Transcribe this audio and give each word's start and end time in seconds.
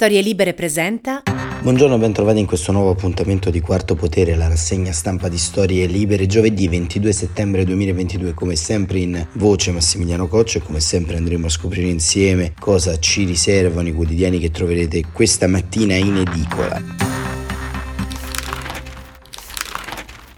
Storie 0.00 0.20
Libere 0.20 0.54
presenta. 0.54 1.24
Buongiorno, 1.60 1.98
bentrovati 1.98 2.38
in 2.38 2.46
questo 2.46 2.70
nuovo 2.70 2.90
appuntamento 2.90 3.50
di 3.50 3.58
Quarto 3.58 3.96
Potere, 3.96 4.36
la 4.36 4.46
rassegna 4.46 4.92
stampa 4.92 5.28
di 5.28 5.36
Storie 5.36 5.86
Libere, 5.86 6.26
giovedì 6.26 6.68
22 6.68 7.10
settembre 7.10 7.64
2022, 7.64 8.32
come 8.32 8.54
sempre 8.54 9.00
in 9.00 9.26
voce 9.32 9.72
Massimiliano 9.72 10.28
Coccio 10.28 10.58
e 10.58 10.62
come 10.62 10.78
sempre 10.78 11.16
andremo 11.16 11.46
a 11.46 11.50
scoprire 11.50 11.88
insieme 11.88 12.52
cosa 12.56 12.96
ci 13.00 13.24
riservano 13.24 13.88
i 13.88 13.92
quotidiani 13.92 14.38
che 14.38 14.52
troverete 14.52 15.02
questa 15.12 15.48
mattina 15.48 15.96
in 15.96 16.18
edicola. 16.18 16.80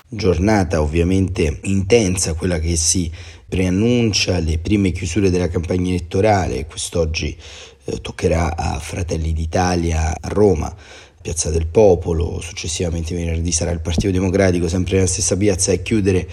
Giornata 0.08 0.80
ovviamente 0.80 1.60
intensa, 1.64 2.32
quella 2.32 2.58
che 2.58 2.76
si 2.76 3.12
preannuncia 3.50 4.38
le 4.38 4.58
prime 4.58 4.92
chiusure 4.92 5.28
della 5.28 5.48
campagna 5.48 5.90
elettorale, 5.90 6.66
quest'oggi 6.66 7.36
eh, 7.84 8.00
toccherà 8.00 8.56
a 8.56 8.78
Fratelli 8.78 9.32
d'Italia 9.32 10.16
a 10.20 10.28
Roma. 10.28 10.74
Piazza 11.22 11.50
del 11.50 11.66
Popolo, 11.66 12.40
successivamente 12.40 13.14
venerdì 13.14 13.52
sarà 13.52 13.72
il 13.72 13.80
Partito 13.80 14.10
Democratico, 14.10 14.68
sempre 14.68 14.94
nella 14.94 15.06
stessa 15.06 15.36
piazza, 15.36 15.70
a 15.70 15.76
chiudere 15.76 16.26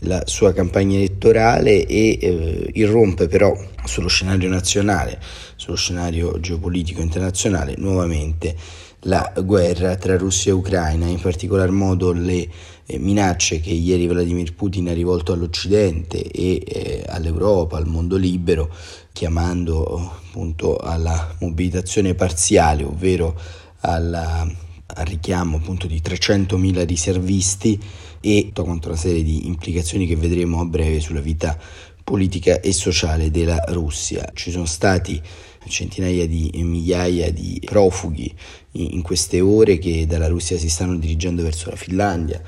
la 0.00 0.22
sua 0.26 0.52
campagna 0.52 0.96
elettorale 0.96 1.86
e 1.86 2.18
eh, 2.20 2.70
irrompe 2.74 3.26
però 3.26 3.56
sullo 3.84 4.08
scenario 4.08 4.50
nazionale, 4.50 5.18
sullo 5.56 5.76
scenario 5.76 6.38
geopolitico 6.40 7.00
internazionale, 7.00 7.74
nuovamente 7.78 8.54
la 9.04 9.32
guerra 9.42 9.96
tra 9.96 10.16
Russia 10.16 10.52
e 10.52 10.54
Ucraina, 10.54 11.06
in 11.06 11.20
particolar 11.20 11.70
modo 11.70 12.12
le 12.12 12.48
eh, 12.86 12.98
minacce 12.98 13.60
che 13.60 13.70
ieri 13.70 14.06
Vladimir 14.06 14.54
Putin 14.54 14.88
ha 14.88 14.92
rivolto 14.92 15.32
all'Occidente 15.32 16.22
e 16.22 16.62
eh, 16.66 17.04
all'Europa, 17.08 17.76
al 17.76 17.86
mondo 17.86 18.16
libero, 18.16 18.70
chiamando 19.14 20.10
appunto 20.26 20.76
alla 20.76 21.36
mobilitazione 21.38 22.16
parziale, 22.16 22.82
ovvero 22.82 23.38
alla, 23.82 24.40
al 24.86 25.06
richiamo 25.06 25.58
appunto 25.58 25.86
di 25.86 26.02
300.000 26.04 26.84
riservisti 26.84 27.80
e 28.20 28.46
tutta 28.46 28.64
quanta 28.64 28.88
una 28.88 28.96
serie 28.96 29.22
di 29.22 29.46
implicazioni 29.46 30.04
che 30.06 30.16
vedremo 30.16 30.58
a 30.58 30.64
breve 30.64 30.98
sulla 30.98 31.20
vita 31.20 31.56
politica 32.02 32.60
e 32.60 32.72
sociale 32.72 33.30
della 33.30 33.62
Russia. 33.68 34.28
Ci 34.34 34.50
sono 34.50 34.66
stati 34.66 35.22
centinaia 35.68 36.26
di 36.26 36.50
migliaia 36.54 37.30
di 37.30 37.62
profughi 37.64 38.34
in 38.72 39.00
queste 39.02 39.40
ore 39.40 39.78
che 39.78 40.06
dalla 40.08 40.26
Russia 40.26 40.58
si 40.58 40.68
stanno 40.68 40.96
dirigendo 40.96 41.44
verso 41.44 41.70
la 41.70 41.76
Finlandia, 41.76 42.42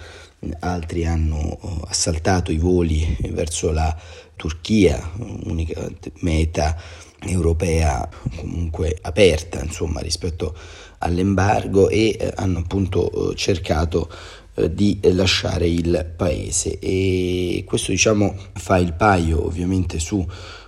altri 0.60 1.06
hanno 1.06 1.58
eh, 1.62 1.68
assaltato 1.86 2.52
i 2.52 2.58
voli 2.58 3.16
verso 3.30 3.70
la 3.70 3.96
Turchia, 4.36 5.12
unica 5.44 5.88
meta 6.20 6.76
europea 7.20 8.08
comunque 8.36 8.96
aperta 9.00 9.62
insomma 9.62 10.00
rispetto 10.00 10.54
all'embargo 10.98 11.88
e 11.88 12.16
eh, 12.18 12.32
hanno 12.36 12.58
appunto 12.58 13.30
eh, 13.30 13.34
cercato 13.34 14.08
di 14.70 14.98
lasciare 15.12 15.68
il 15.68 16.12
paese. 16.16 16.78
E 16.78 17.64
questo 17.66 17.90
diciamo 17.90 18.34
fa 18.54 18.78
il 18.78 18.94
paio 18.94 19.44
ovviamente 19.44 19.98
su 19.98 20.26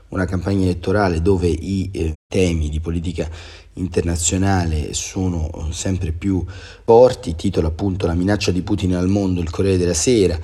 una 0.08 0.24
campagna 0.24 0.64
elettorale 0.64 1.20
dove 1.20 1.48
i 1.48 1.90
eh, 1.92 2.12
temi 2.26 2.68
di 2.68 2.80
politica 2.80 3.28
internazionale 3.74 4.92
sono 4.92 5.68
sempre 5.70 6.12
più 6.12 6.44
forti, 6.84 7.36
titola 7.36 7.68
appunto 7.68 8.06
La 8.06 8.14
minaccia 8.14 8.50
di 8.50 8.62
Putin 8.62 8.96
al 8.96 9.08
mondo, 9.08 9.40
il 9.40 9.50
Corriere 9.50 9.78
della 9.78 9.94
Sera, 9.94 10.38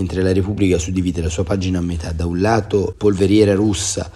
mentre 0.00 0.22
la 0.22 0.32
Repubblica 0.32 0.78
suddivide 0.78 1.20
la 1.20 1.28
sua 1.28 1.44
pagina 1.44 1.78
a 1.78 1.82
metà, 1.82 2.12
da 2.12 2.24
un 2.24 2.40
lato 2.40 2.94
polveriera 2.96 3.54
russa, 3.54 4.10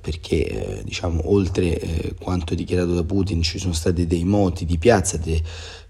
perché 0.00 0.46
eh, 0.46 0.84
diciamo 0.84 1.32
oltre 1.32 1.78
eh, 1.78 2.14
quanto 2.20 2.54
dichiarato 2.54 2.92
da 2.92 3.04
Putin 3.04 3.42
ci 3.42 3.58
sono 3.58 3.72
stati 3.72 4.06
dei 4.06 4.24
moti 4.24 4.66
di 4.66 4.76
piazza, 4.76 5.16
delle 5.16 5.42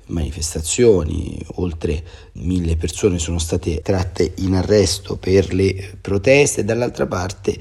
manifestazioni, 0.06 1.36
oltre 1.54 2.02
mille 2.34 2.76
persone 2.76 3.18
sono 3.18 3.38
state 3.38 3.80
tratte 3.82 4.34
in 4.38 4.54
arresto 4.54 5.16
per 5.16 5.52
le 5.52 5.96
proteste, 6.00 6.64
dall'altra 6.64 7.06
parte 7.06 7.56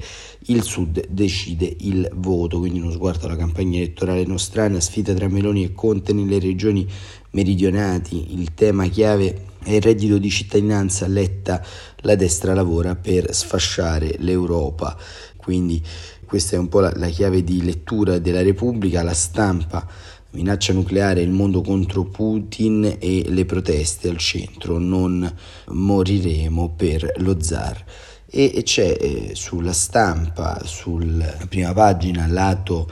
il 0.46 0.62
Sud 0.62 1.06
decide 1.08 1.76
il 1.80 2.08
voto, 2.14 2.58
quindi 2.58 2.80
uno 2.80 2.92
sguardo 2.92 3.26
alla 3.26 3.36
campagna 3.36 3.78
elettorale 3.78 4.24
nostrana, 4.24 4.80
sfida 4.80 5.12
tra 5.12 5.28
Meloni 5.28 5.64
e 5.64 5.72
Conte 5.72 6.12
nelle 6.12 6.38
regioni 6.38 6.86
meridionali, 7.30 8.40
il 8.40 8.54
tema 8.54 8.86
chiave 8.88 9.48
è 9.62 9.72
il 9.72 9.82
reddito 9.82 10.18
di 10.18 10.30
cittadinanza, 10.30 11.06
Letta 11.06 11.64
la 12.02 12.14
destra 12.14 12.54
lavora 12.54 12.94
per 12.94 13.34
sfasciare 13.34 14.16
l'Europa, 14.18 14.96
quindi 15.36 15.82
questa 16.24 16.56
è 16.56 16.58
un 16.58 16.68
po' 16.68 16.80
la, 16.80 16.92
la 16.96 17.08
chiave 17.08 17.42
di 17.42 17.62
lettura 17.62 18.18
della 18.18 18.42
Repubblica, 18.42 19.02
la 19.02 19.14
stampa 19.14 19.86
minaccia 20.32 20.72
nucleare, 20.72 21.22
il 21.22 21.30
mondo 21.30 21.60
contro 21.60 22.04
Putin 22.04 22.96
e 22.98 23.24
le 23.26 23.44
proteste 23.44 24.08
al 24.08 24.18
centro, 24.18 24.78
non 24.78 25.32
moriremo 25.66 26.72
per 26.76 27.14
lo 27.18 27.40
zar. 27.42 27.84
E 28.32 28.62
c'è 28.62 28.96
eh, 29.00 29.30
sulla 29.34 29.72
stampa, 29.72 30.60
sulla 30.64 31.36
prima 31.48 31.72
pagina, 31.72 32.28
lato 32.28 32.88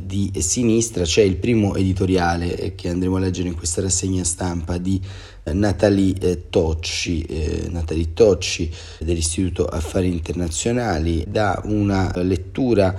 di 0.00 0.30
sinistra, 0.38 1.04
c'è 1.04 1.22
il 1.22 1.36
primo 1.36 1.74
editoriale 1.74 2.56
eh, 2.56 2.74
che 2.74 2.88
andremo 2.88 3.16
a 3.16 3.20
leggere 3.20 3.48
in 3.48 3.54
questa 3.54 3.80
rassegna 3.80 4.24
stampa 4.24 4.78
di 4.78 5.00
Natalie 5.44 6.48
Tocci, 6.50 7.68
Natalie 7.70 8.12
Tocci 8.12 8.70
dell'Istituto 8.98 9.64
Affari 9.64 10.08
Internazionali, 10.08 11.24
dà 11.26 11.62
una 11.64 12.12
lettura 12.16 12.94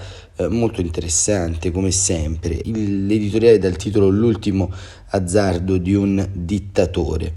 molto 0.49 0.81
interessante 0.81 1.69
come 1.69 1.91
sempre, 1.91 2.59
l'editoriale 2.63 3.59
dal 3.59 3.75
titolo 3.75 4.09
L'ultimo 4.09 4.71
azzardo 5.09 5.77
di 5.77 5.93
un 5.93 6.27
dittatore. 6.33 7.33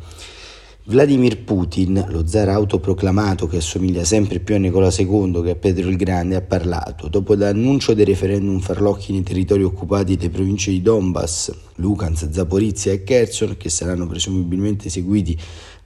Vladimir 0.84 1.44
Putin, 1.44 2.06
lo 2.08 2.26
zar 2.26 2.48
autoproclamato 2.48 3.46
che 3.46 3.58
assomiglia 3.58 4.02
sempre 4.02 4.40
più 4.40 4.56
a 4.56 4.58
Nicola 4.58 4.92
II 4.92 5.40
che 5.44 5.50
a 5.50 5.54
Pedro 5.54 5.88
il 5.88 5.94
Grande, 5.94 6.34
ha 6.34 6.40
parlato. 6.40 7.06
Dopo 7.06 7.34
l'annuncio 7.34 7.94
dei 7.94 8.04
referendum 8.04 8.58
farlocchi 8.58 9.12
nei 9.12 9.22
territori 9.22 9.62
occupati 9.62 10.16
delle 10.16 10.30
province 10.30 10.72
di 10.72 10.82
Donbass, 10.82 11.54
Lugansk, 11.76 12.30
Zaporizia 12.32 12.90
e 12.90 13.04
Kherson, 13.04 13.56
che 13.56 13.68
saranno 13.68 14.08
presumibilmente 14.08 14.88
eseguiti 14.88 15.38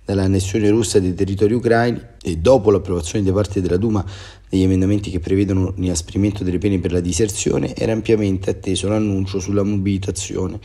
dall'annessione 0.03 0.71
russa 0.71 0.99
dei 0.99 1.13
territori 1.13 1.53
ucraini, 1.53 2.01
e 2.23 2.39
dopo 2.39 2.71
l'approvazione 2.71 3.23
da 3.23 3.35
parte 3.35 3.61
della 3.61 3.77
Duma 3.77 4.03
degli 4.49 4.63
emendamenti 4.63 5.11
che 5.11 5.21
prevedono 5.21 5.75
l'inasprimento 5.77 6.43
delle 6.43 6.57
pene 6.57 6.79
per 6.79 6.93
la 6.93 7.01
diserzione, 7.01 7.77
era 7.77 7.93
ampiamente 7.93 8.49
atteso 8.49 8.89
l'annuncio 8.89 9.41
sulla 9.41 9.63
mobilitazione 9.63 10.59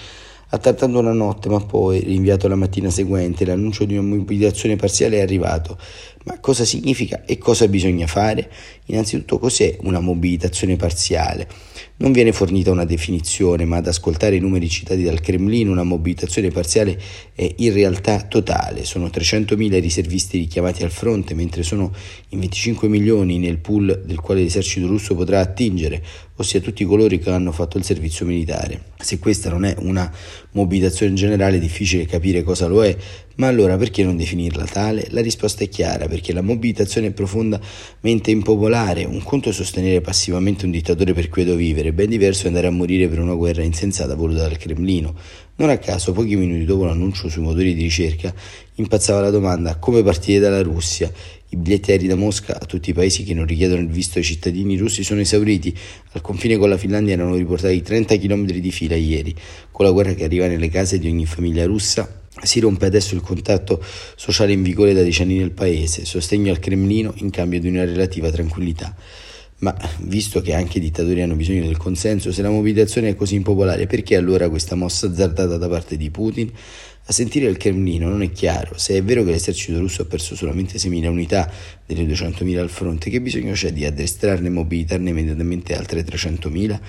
ha 0.53 0.57
trattato 0.57 0.99
una 0.99 1.13
notte, 1.13 1.47
ma 1.47 1.59
poi, 1.59 1.99
rinviato 1.99 2.49
la 2.49 2.55
mattina 2.55 2.89
seguente, 2.89 3.45
l'annuncio 3.45 3.85
di 3.85 3.95
una 3.95 4.15
mobilitazione 4.15 4.75
parziale 4.75 5.17
è 5.17 5.21
arrivato. 5.21 5.77
Ma 6.23 6.39
cosa 6.39 6.65
significa 6.65 7.23
e 7.25 7.37
cosa 7.37 7.67
bisogna 7.67 8.05
fare? 8.05 8.51
Innanzitutto 8.87 9.39
cos'è 9.39 9.77
una 9.83 10.01
mobilitazione 10.01 10.75
parziale? 10.75 11.47
Non 11.97 12.11
viene 12.11 12.33
fornita 12.33 12.69
una 12.69 12.83
definizione, 12.83 13.63
ma 13.63 13.77
ad 13.77 13.87
ascoltare 13.87 14.35
i 14.35 14.39
numeri 14.39 14.67
citati 14.67 15.03
dal 15.03 15.21
Cremlino 15.21 15.71
una 15.71 15.83
mobilitazione 15.83 16.49
parziale 16.49 16.99
è 17.33 17.49
in 17.57 17.73
realtà 17.73 18.21
totale. 18.23 18.83
Sono 18.83 19.07
300.000 19.07 19.79
riservisti 19.79 20.37
richiamati 20.37 20.83
al 20.83 20.91
fronte, 20.91 21.33
mentre 21.33 21.63
sono 21.63 21.91
in 22.29 22.39
25 22.39 22.87
milioni 22.87 23.39
nel 23.39 23.59
pool 23.59 24.03
del 24.05 24.19
quale 24.19 24.41
l'esercito 24.41 24.85
russo 24.87 25.15
potrà 25.15 25.39
attingere, 25.39 26.03
ossia 26.41 26.59
tutti 26.59 26.83
coloro 26.83 27.17
che 27.17 27.29
hanno 27.29 27.51
fatto 27.51 27.77
il 27.77 27.83
servizio 27.83 28.25
militare. 28.25 28.89
Se 28.99 29.17
questa 29.17 29.49
non 29.49 29.65
è 29.65 29.75
una 29.79 30.11
mobilitazione 30.51 31.13
generale, 31.13 31.57
è 31.57 31.59
difficile 31.59 32.05
capire 32.05 32.43
cosa 32.43 32.67
lo 32.67 32.83
è, 32.83 32.95
ma 33.35 33.47
allora 33.47 33.77
perché 33.77 34.03
non 34.03 34.17
definirla 34.17 34.65
tale? 34.65 35.07
La 35.11 35.21
risposta 35.21 35.63
è 35.63 35.69
chiara, 35.69 36.07
perché 36.07 36.33
la 36.33 36.41
mobilitazione 36.41 37.07
è 37.07 37.11
profondamente 37.11 38.29
impopolare. 38.29 39.05
Un 39.05 39.23
conto 39.23 39.49
è 39.49 39.53
sostenere 39.53 40.01
passivamente 40.01 40.65
un 40.65 40.71
dittatore 40.71 41.13
per 41.13 41.29
quieto 41.29 41.55
vivere, 41.55 41.93
ben 41.93 42.09
diverso 42.09 42.43
è 42.43 42.47
andare 42.47 42.67
a 42.67 42.71
morire 42.71 43.07
per 43.07 43.19
una 43.19 43.33
guerra 43.33 43.63
insensata 43.63 44.15
voluta 44.15 44.41
dal 44.41 44.57
Cremlino. 44.57 45.15
Non 45.55 45.69
a 45.69 45.77
caso, 45.77 46.11
pochi 46.11 46.35
minuti 46.35 46.65
dopo 46.65 46.85
l'annuncio 46.85 47.29
sui 47.29 47.41
motori 47.41 47.73
di 47.73 47.83
ricerca, 47.83 48.33
impazzava 48.75 49.21
la 49.21 49.29
domanda 49.29 49.77
come 49.77 50.03
partire 50.03 50.39
dalla 50.39 50.61
Russia. 50.61 51.11
I 51.53 51.57
biglietti 51.57 51.91
aerei 51.91 52.07
da 52.07 52.15
Mosca 52.15 52.57
a 52.57 52.65
tutti 52.65 52.91
i 52.91 52.93
paesi 52.93 53.23
che 53.23 53.33
non 53.33 53.45
richiedono 53.45 53.81
il 53.81 53.89
visto 53.89 54.19
ai 54.19 54.23
cittadini 54.23 54.77
russi 54.77 55.03
sono 55.03 55.19
esauriti. 55.19 55.77
Al 56.13 56.21
confine 56.21 56.55
con 56.55 56.69
la 56.69 56.77
Finlandia 56.77 57.13
erano 57.13 57.35
riportati 57.35 57.81
30 57.81 58.17
km 58.19 58.45
di 58.45 58.71
fila 58.71 58.95
ieri. 58.95 59.35
Con 59.69 59.83
la 59.83 59.91
guerra 59.91 60.13
che 60.13 60.23
arriva 60.23 60.47
nelle 60.47 60.69
case 60.69 60.97
di 60.97 61.09
ogni 61.09 61.25
famiglia 61.25 61.65
russa, 61.65 62.21
si 62.41 62.61
rompe 62.61 62.85
adesso 62.85 63.15
il 63.15 63.21
contatto 63.21 63.83
sociale 64.15 64.53
in 64.53 64.63
vigore 64.63 64.93
da 64.93 65.03
decenni 65.03 65.39
nel 65.39 65.51
paese, 65.51 66.05
sostegno 66.05 66.51
al 66.51 66.59
Cremlino 66.59 67.13
in 67.17 67.29
cambio 67.31 67.59
di 67.59 67.67
una 67.67 67.83
relativa 67.83 68.31
tranquillità. 68.31 68.95
Ma 69.57 69.75
visto 69.99 70.41
che 70.41 70.53
anche 70.53 70.77
i 70.77 70.81
dittatori 70.81 71.21
hanno 71.21 71.35
bisogno 71.35 71.63
del 71.63 71.77
consenso, 71.77 72.31
se 72.31 72.41
la 72.41 72.49
mobilitazione 72.49 73.09
è 73.09 73.15
così 73.15 73.35
impopolare, 73.35 73.87
perché 73.87 74.15
allora 74.15 74.49
questa 74.49 74.75
mossa 74.75 75.07
azzardata 75.07 75.57
da 75.57 75.67
parte 75.67 75.97
di 75.97 76.09
Putin? 76.09 76.49
A 77.05 77.13
sentire 77.13 77.47
il 77.47 77.57
Cremlino 77.57 78.07
non 78.07 78.21
è 78.21 78.31
chiaro, 78.31 78.77
se 78.77 78.95
è 78.95 79.03
vero 79.03 79.23
che 79.23 79.31
l'esercito 79.31 79.79
russo 79.79 80.03
ha 80.03 80.05
perso 80.05 80.35
solamente 80.35 80.77
6.000 80.77 81.07
unità 81.07 81.51
delle 81.85 82.03
200.000 82.03 82.59
al 82.59 82.69
fronte, 82.69 83.09
che 83.09 83.19
bisogno 83.19 83.53
c'è 83.53 83.73
di 83.73 83.85
addestrarne 83.85 84.47
e 84.47 84.51
mobilitarne 84.51 85.09
immediatamente 85.09 85.75
altre 85.75 86.05
300.000? 86.05 86.79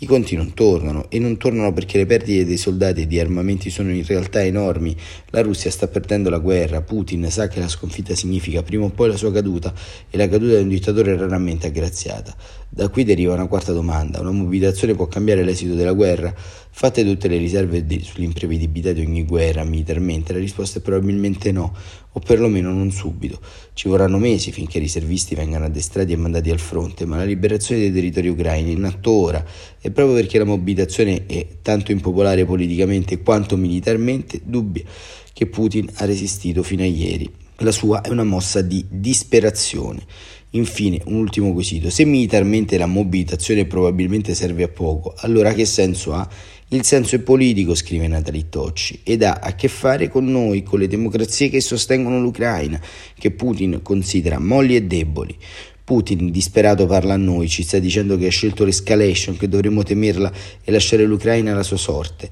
i 0.00 0.06
conti 0.06 0.36
non 0.36 0.54
tornano 0.54 1.06
e 1.08 1.18
non 1.18 1.36
tornano 1.38 1.72
perché 1.72 1.98
le 1.98 2.06
perdite 2.06 2.44
dei 2.44 2.56
soldati 2.56 3.02
e 3.02 3.06
di 3.08 3.18
armamenti 3.18 3.68
sono 3.68 3.90
in 3.90 4.04
realtà 4.06 4.44
enormi. 4.44 4.96
La 5.30 5.42
Russia 5.42 5.72
sta 5.72 5.88
perdendo 5.88 6.30
la 6.30 6.38
guerra, 6.38 6.82
Putin 6.82 7.28
sa 7.30 7.48
che 7.48 7.58
la 7.58 7.66
sconfitta 7.66 8.14
significa 8.14 8.62
prima 8.62 8.84
o 8.84 8.90
poi 8.90 9.08
la 9.08 9.16
sua 9.16 9.32
caduta 9.32 9.74
e 10.08 10.16
la 10.16 10.28
caduta 10.28 10.54
di 10.54 10.62
un 10.62 10.68
dittatore 10.68 11.14
è 11.14 11.16
raramente 11.16 11.66
aggraziata. 11.66 12.32
Da 12.70 12.88
qui 12.90 13.02
deriva 13.02 13.32
una 13.32 13.46
quarta 13.46 13.72
domanda. 13.72 14.20
Una 14.20 14.30
mobilitazione 14.30 14.94
può 14.94 15.06
cambiare 15.06 15.42
l'esito 15.42 15.74
della 15.74 15.92
guerra? 15.92 16.34
Fatte 16.36 17.02
tutte 17.02 17.26
le 17.26 17.38
riserve 17.38 17.84
sull'imprevedibilità 18.02 18.92
di 18.92 19.00
ogni 19.00 19.24
guerra 19.24 19.64
militarmente, 19.64 20.32
la 20.32 20.38
risposta 20.38 20.78
è 20.78 20.82
probabilmente 20.82 21.50
no, 21.50 21.74
o 22.12 22.20
perlomeno 22.20 22.70
non 22.72 22.92
subito. 22.92 23.40
Ci 23.72 23.88
vorranno 23.88 24.18
mesi 24.18 24.52
finché 24.52 24.76
i 24.78 24.82
riservisti 24.82 25.34
vengano 25.34 25.64
addestrati 25.64 26.12
e 26.12 26.16
mandati 26.16 26.50
al 26.50 26.60
fronte, 26.60 27.06
ma 27.06 27.16
la 27.16 27.24
liberazione 27.24 27.80
dei 27.80 27.92
territori 27.92 28.28
ucraini 28.28 28.74
è 28.74 28.76
in 28.76 28.84
atto 28.84 29.10
ora 29.10 29.44
e 29.80 29.90
proprio 29.90 30.14
perché 30.14 30.38
la 30.38 30.44
mobilitazione 30.44 31.26
è 31.26 31.46
tanto 31.62 31.90
impopolare 31.90 32.44
politicamente 32.44 33.22
quanto 33.22 33.56
militarmente, 33.56 34.40
dubbia 34.44 34.84
che 35.32 35.46
Putin 35.46 35.88
ha 35.94 36.04
resistito 36.04 36.62
fino 36.62 36.82
a 36.82 36.86
ieri. 36.86 37.28
La 37.58 37.72
sua 37.72 38.02
è 38.02 38.08
una 38.08 38.22
mossa 38.22 38.60
di 38.60 38.84
disperazione. 38.88 40.04
Infine, 40.52 41.02
un 41.04 41.16
ultimo 41.16 41.52
quesito. 41.52 41.90
Se 41.90 42.06
militarmente 42.06 42.78
la 42.78 42.86
mobilitazione 42.86 43.66
probabilmente 43.66 44.34
serve 44.34 44.62
a 44.62 44.68
poco, 44.68 45.12
allora 45.18 45.52
che 45.52 45.66
senso 45.66 46.14
ha? 46.14 46.26
Il 46.68 46.84
senso 46.84 47.16
è 47.16 47.18
politico, 47.18 47.74
scrive 47.74 48.08
Natalie 48.08 48.48
Tocci, 48.48 49.00
ed 49.02 49.22
ha 49.24 49.40
a 49.42 49.54
che 49.54 49.68
fare 49.68 50.08
con 50.08 50.24
noi, 50.24 50.62
con 50.62 50.78
le 50.78 50.88
democrazie 50.88 51.50
che 51.50 51.60
sostengono 51.60 52.18
l'Ucraina, 52.18 52.80
che 53.18 53.30
Putin 53.30 53.80
considera 53.82 54.38
molli 54.38 54.76
e 54.76 54.84
deboli. 54.84 55.36
Putin, 55.84 56.30
disperato, 56.30 56.86
parla 56.86 57.14
a 57.14 57.18
noi, 57.18 57.48
ci 57.48 57.62
sta 57.62 57.78
dicendo 57.78 58.16
che 58.16 58.26
ha 58.26 58.30
scelto 58.30 58.64
l'escalation, 58.64 59.36
che 59.36 59.48
dovremmo 59.48 59.82
temerla 59.82 60.32
e 60.64 60.72
lasciare 60.72 61.04
l'Ucraina 61.04 61.52
alla 61.52 61.62
sua 61.62 61.78
sorte 61.78 62.30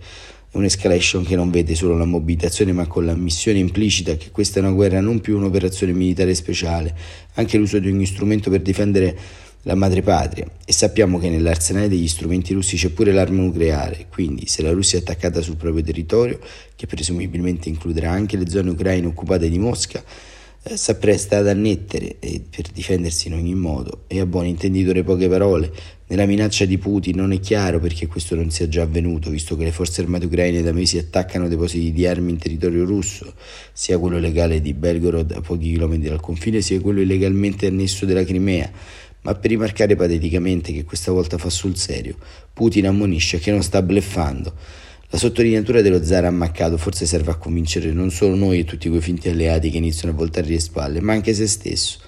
un'escalation 0.56 1.24
che 1.24 1.36
non 1.36 1.50
vede 1.50 1.74
solo 1.74 1.96
la 1.96 2.04
mobilitazione 2.04 2.72
ma 2.72 2.86
con 2.86 3.04
l'ammissione 3.04 3.58
implicita 3.58 4.16
che 4.16 4.30
questa 4.30 4.58
è 4.58 4.62
una 4.62 4.72
guerra 4.72 5.00
non 5.00 5.20
più 5.20 5.36
un'operazione 5.36 5.92
militare 5.92 6.34
speciale, 6.34 6.94
anche 7.34 7.58
l'uso 7.58 7.78
di 7.78 7.88
ogni 7.88 8.06
strumento 8.06 8.50
per 8.50 8.60
difendere 8.62 9.16
la 9.62 9.74
madrepatria. 9.74 10.48
E 10.64 10.72
sappiamo 10.72 11.18
che 11.18 11.28
nell'arsenale 11.28 11.88
degli 11.88 12.08
strumenti 12.08 12.54
russi 12.54 12.76
c'è 12.76 12.88
pure 12.88 13.12
l'arma 13.12 13.42
nucleare, 13.42 14.06
quindi 14.08 14.46
se 14.46 14.62
la 14.62 14.70
Russia 14.70 14.98
è 14.98 15.02
attaccata 15.02 15.40
sul 15.40 15.56
proprio 15.56 15.82
territorio, 15.82 16.38
che 16.74 16.86
presumibilmente 16.86 17.68
includerà 17.68 18.10
anche 18.10 18.36
le 18.36 18.48
zone 18.48 18.70
ucraine 18.70 19.06
occupate 19.06 19.48
di 19.48 19.58
Mosca, 19.58 20.02
eh, 20.68 20.76
s'appresta 20.76 21.36
ad 21.36 21.46
annettere 21.46 22.16
e 22.18 22.42
per 22.50 22.66
difendersi 22.72 23.28
in 23.28 23.34
ogni 23.34 23.54
modo 23.54 24.02
e 24.08 24.18
a 24.18 24.26
buon 24.26 24.46
intenditore 24.46 25.04
poche 25.04 25.28
parole. 25.28 25.72
Nella 26.08 26.26
minaccia 26.26 26.64
di 26.64 26.76
Putin 26.76 27.16
non 27.16 27.30
è 27.30 27.38
chiaro 27.38 27.78
perché 27.78 28.08
questo 28.08 28.34
non 28.34 28.50
sia 28.50 28.68
già 28.68 28.82
avvenuto, 28.82 29.30
visto 29.30 29.56
che 29.56 29.62
le 29.62 29.70
forze 29.70 30.00
armate 30.00 30.26
ucraine 30.26 30.62
da 30.62 30.72
mesi 30.72 30.98
attaccano 30.98 31.46
depositi 31.46 31.92
di 31.92 32.04
armi 32.04 32.32
in 32.32 32.38
territorio 32.38 32.84
russo, 32.84 33.32
sia 33.72 33.96
quello 33.98 34.18
legale 34.18 34.60
di 34.60 34.74
Belgorod 34.74 35.30
a 35.32 35.40
pochi 35.40 35.70
chilometri 35.70 36.08
dal 36.08 36.20
confine, 36.20 36.60
sia 36.60 36.80
quello 36.80 37.00
illegalmente 37.00 37.66
annesso 37.66 38.04
della 38.04 38.24
Crimea. 38.24 38.68
Ma 39.22 39.34
per 39.34 39.50
rimarcare 39.50 39.94
pateticamente 39.94 40.72
che 40.72 40.84
questa 40.84 41.12
volta 41.12 41.38
fa 41.38 41.50
sul 41.50 41.76
serio, 41.76 42.16
Putin 42.52 42.88
ammonisce 42.88 43.38
che 43.38 43.52
non 43.52 43.62
sta 43.62 43.82
bleffando. 43.82 44.54
La 45.10 45.18
sottolineatura 45.18 45.82
dello 45.82 46.02
zar 46.02 46.24
ammaccato 46.24 46.76
forse 46.76 47.06
serve 47.06 47.30
a 47.30 47.36
convincere 47.36 47.92
non 47.92 48.10
solo 48.10 48.34
noi 48.34 48.60
e 48.60 48.64
tutti 48.64 48.88
quei 48.88 49.00
finti 49.00 49.28
alleati 49.28 49.70
che 49.70 49.76
iniziano 49.76 50.12
a 50.12 50.16
voltargli 50.16 50.52
le 50.52 50.60
spalle, 50.60 51.00
ma 51.00 51.12
anche 51.12 51.32
se 51.32 51.46
stesso. 51.46 51.98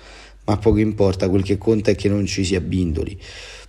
Ma 0.45 0.56
poco 0.56 0.79
importa, 0.79 1.29
quel 1.29 1.43
che 1.43 1.59
conta 1.59 1.93
è 1.93 1.95
che 1.95 2.09
non 2.09 2.27
ci 2.27 2.45
sia 2.45 2.61
bindoli. 2.61 3.17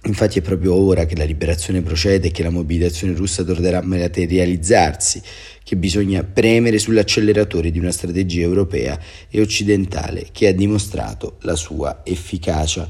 Infatti 0.04 0.40
è 0.40 0.42
proprio 0.42 0.74
ora 0.76 1.06
che 1.06 1.18
la 1.18 1.26
liberazione 1.26 1.82
procede 1.82 2.28
e 2.28 2.32
che 2.32 2.42
la 2.42 2.50
mobilitazione 2.50 3.14
russa 3.14 3.44
tornerà 3.44 3.80
a 3.80 3.84
materializzarsi, 3.84 5.22
che 5.62 5.76
bisogna 5.76 6.24
premere 6.24 6.80
sull'acceleratore 6.80 7.70
di 7.70 7.80
una 7.80 7.92
strategia 7.92 8.44
europea 8.44 8.98
e 9.30 9.42
occidentale 9.42 10.28
che 10.32 10.48
ha 10.48 10.54
dimostrato 10.54 11.36
la 11.42 11.56
sua 11.56 12.00
efficacia. 12.06 12.90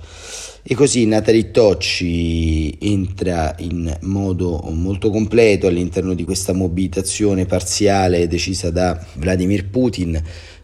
E 0.62 0.76
così 0.76 1.08
Natalie 1.08 1.50
Tocci 1.50 2.78
entra 2.80 3.56
in 3.58 3.98
modo 4.02 4.62
molto 4.72 5.10
completo 5.10 5.66
all'interno 5.66 6.14
di 6.14 6.24
questa 6.24 6.54
mobilitazione 6.54 7.46
parziale 7.46 8.28
decisa 8.28 8.70
da 8.70 9.04
Vladimir 9.16 9.68
Putin 9.68 10.22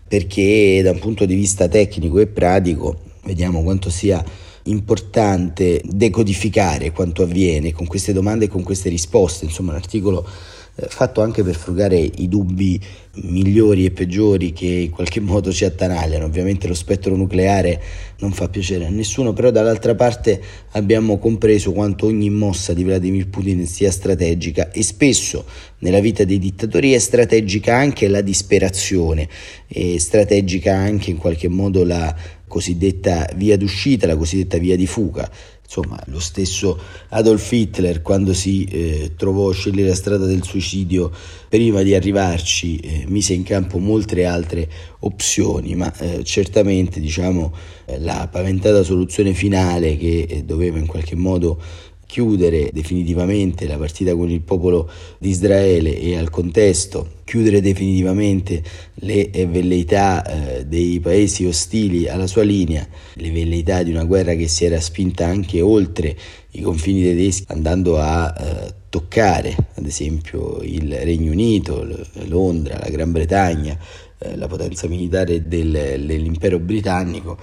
perché 0.08 0.82
da 0.84 0.92
un 0.92 1.00
punto 1.00 1.26
di 1.26 1.34
vista 1.34 1.68
tecnico 1.68 2.20
e 2.20 2.28
pratico 2.28 3.02
vediamo 3.24 3.64
quanto 3.64 3.90
sia 3.90 4.24
importante 4.66 5.82
decodificare 5.84 6.92
quanto 6.92 7.24
avviene 7.24 7.74
con 7.74 7.88
queste 7.88 8.14
domande 8.14 8.46
e 8.46 8.48
con 8.48 8.64
queste 8.64 8.90
risposte, 8.90 9.46
insomma 9.46 9.72
un 9.72 9.78
articolo 9.78 10.26
eh, 10.26 10.55
fatto 10.76 11.22
anche 11.22 11.42
per 11.42 11.56
frugare 11.56 11.98
i 11.98 12.28
dubbi 12.28 12.80
migliori 13.22 13.86
e 13.86 13.92
peggiori 13.92 14.52
che 14.52 14.66
in 14.66 14.90
qualche 14.90 15.20
modo 15.22 15.52
ci 15.52 15.64
attanagliano. 15.64 16.26
Ovviamente 16.26 16.68
lo 16.68 16.74
spettro 16.74 17.16
nucleare 17.16 17.82
non 18.20 18.32
fa 18.32 18.50
piacere 18.50 18.86
a 18.86 18.90
nessuno, 18.90 19.32
però 19.34 19.52
dall'altra 19.52 19.96
parte 19.96 20.42
abbiamo 20.72 21.18
compreso 21.18 21.72
quanto 21.72 22.08
ogni 22.08 22.30
mossa 22.30 22.74
di 22.74 22.84
Vladimir 22.84 23.30
Putin 23.30 23.66
sia 23.66 23.92
strategica 23.92 24.72
e 24.72 24.84
spesso 24.84 25.46
nella 25.80 26.00
vita 26.00 26.24
dei 26.24 26.40
dittatori 26.40 26.94
è 26.94 27.00
strategica 27.00 27.76
anche 27.76 28.08
la 28.08 28.22
disperazione, 28.22 29.30
è 29.68 29.98
strategica 29.98 30.76
anche 30.76 31.10
in 31.10 31.18
qualche 31.18 31.48
modo 31.48 31.84
la 31.84 32.14
cosiddetta 32.48 33.30
via 33.36 33.58
d'uscita, 33.58 34.08
la 34.08 34.16
cosiddetta 34.16 34.58
via 34.58 34.76
di 34.76 34.88
fuga. 34.88 35.30
Insomma, 35.66 36.02
lo 36.08 36.20
stesso 36.20 36.80
Adolf 37.10 37.52
Hitler, 37.52 38.02
quando 38.02 38.34
si 38.34 38.64
eh, 38.66 39.14
trovò 39.18 39.50
a 39.50 39.54
scegliere 39.54 39.90
la 39.90 39.96
strada 39.96 40.26
del 40.26 40.44
suicidio, 40.44 41.12
prima 41.50 41.82
di 41.82 41.96
arrivarci, 41.96 42.78
eh, 42.78 43.06
mise 43.08 43.34
in 43.34 43.44
campo 43.44 43.80
molte 43.80 44.26
altre 44.26 44.70
opzioni, 45.00 45.76
ma 45.76 45.92
eh, 45.98 46.24
certamente 46.24 47.00
diciamo, 47.00 47.54
eh, 47.86 48.00
la 48.00 48.28
paventata 48.32 48.84
soluzione 48.84 49.34
finale 49.34 49.98
che 49.98 50.28
eh, 50.30 50.44
doveva 50.44 50.78
in 50.78 50.86
qualche 50.86 51.16
modo 51.16 51.60
chiudere 52.06 52.70
definitivamente 52.72 53.68
la 53.68 53.78
partita 53.78 54.16
con 54.16 54.30
il 54.30 54.42
popolo 54.42 54.90
di 55.18 55.30
Israele 55.30 56.00
e 56.00 56.18
al 56.18 56.30
contesto 56.30 57.16
chiudere 57.26 57.60
definitivamente 57.60 58.64
le 58.96 59.30
velleità 59.48 60.24
eh, 60.24 60.66
dei 60.66 61.00
paesi 61.00 61.46
ostili 61.46 62.08
alla 62.08 62.28
sua 62.28 62.44
linea, 62.44 62.88
le 63.14 63.32
velleità 63.32 63.84
di 63.84 63.92
una 63.92 64.04
guerra 64.04 64.36
che 64.36 64.48
si 64.48 64.66
era 64.66 64.80
spinta 64.80 65.26
anche 65.26 65.60
oltre 65.60 66.16
i 66.52 66.62
confini 66.62 67.02
tedeschi, 67.02 67.46
andando 67.48 68.00
a 68.00 68.34
eh, 68.38 68.74
toccare 68.90 69.56
ad 69.74 69.86
esempio 69.86 70.60
il 70.62 70.96
Regno 70.96 71.32
Unito, 71.32 71.86
Londra, 72.28 72.78
la 72.80 72.90
Gran 72.90 73.12
Bretagna, 73.12 73.78
eh, 74.20 74.38
la 74.38 74.48
potenza 74.48 74.88
militare 74.88 75.48
del, 75.48 76.04
dell'impero 76.06 76.60
britannico 76.60 77.38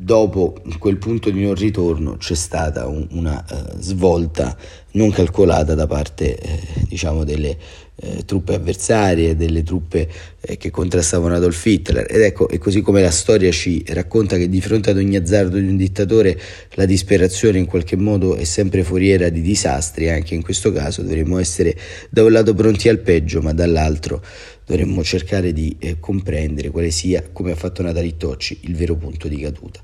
dopo 0.00 0.54
quel 0.78 0.96
punto 0.96 1.28
di 1.30 1.42
non 1.42 1.54
ritorno 1.54 2.16
c'è 2.18 2.36
stata 2.36 2.86
un, 2.86 3.04
una 3.10 3.44
uh, 3.50 3.80
svolta 3.80 4.56
non 4.92 5.10
calcolata 5.10 5.74
da 5.74 5.88
parte 5.88 6.38
eh, 6.38 6.60
diciamo 6.86 7.24
delle 7.24 7.58
eh, 8.00 8.24
truppe 8.24 8.54
avversarie, 8.54 9.34
delle 9.36 9.62
truppe 9.62 10.08
eh, 10.40 10.56
che 10.56 10.70
contrastavano 10.70 11.34
Adolf 11.34 11.64
Hitler 11.64 12.06
ed 12.08 12.20
ecco, 12.20 12.48
e 12.48 12.58
così 12.58 12.80
come 12.80 13.02
la 13.02 13.10
storia 13.10 13.50
ci 13.50 13.82
racconta 13.88 14.36
che 14.36 14.48
di 14.48 14.60
fronte 14.60 14.90
ad 14.90 14.96
ogni 14.98 15.16
azzardo 15.16 15.58
di 15.58 15.66
un 15.66 15.76
dittatore 15.76 16.38
la 16.74 16.84
disperazione 16.84 17.58
in 17.58 17.66
qualche 17.66 17.96
modo 17.96 18.36
è 18.36 18.44
sempre 18.44 18.84
foriera 18.84 19.28
di 19.28 19.40
disastri, 19.40 20.10
anche 20.10 20.34
in 20.34 20.42
questo 20.42 20.72
caso 20.72 21.02
dovremmo 21.02 21.38
essere 21.38 21.76
da 22.08 22.22
un 22.22 22.32
lato 22.32 22.54
pronti 22.54 22.88
al 22.88 22.98
peggio 23.00 23.40
ma 23.40 23.52
dall'altro 23.52 24.22
dovremmo 24.64 25.02
cercare 25.02 25.52
di 25.52 25.74
eh, 25.78 25.98
comprendere 25.98 26.68
quale 26.68 26.90
sia, 26.90 27.24
come 27.32 27.52
ha 27.52 27.56
fatto 27.56 27.82
Natalie 27.82 28.18
Tocci, 28.18 28.58
il 28.64 28.76
vero 28.76 28.96
punto 28.96 29.26
di 29.26 29.38
caduta. 29.38 29.80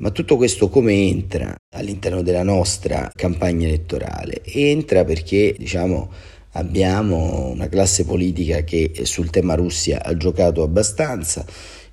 Ma 0.00 0.10
tutto 0.10 0.36
questo 0.36 0.68
come 0.68 0.92
entra 0.92 1.54
all'interno 1.74 2.20
della 2.20 2.42
nostra 2.42 3.10
campagna 3.14 3.66
elettorale? 3.66 4.42
Entra 4.44 5.04
perché, 5.04 5.54
diciamo, 5.56 6.10
abbiamo 6.56 7.48
una 7.48 7.68
classe 7.68 8.04
politica 8.04 8.64
che 8.64 8.92
sul 9.02 9.30
tema 9.30 9.54
Russia 9.54 10.02
ha 10.02 10.16
giocato 10.16 10.62
abbastanza, 10.62 11.44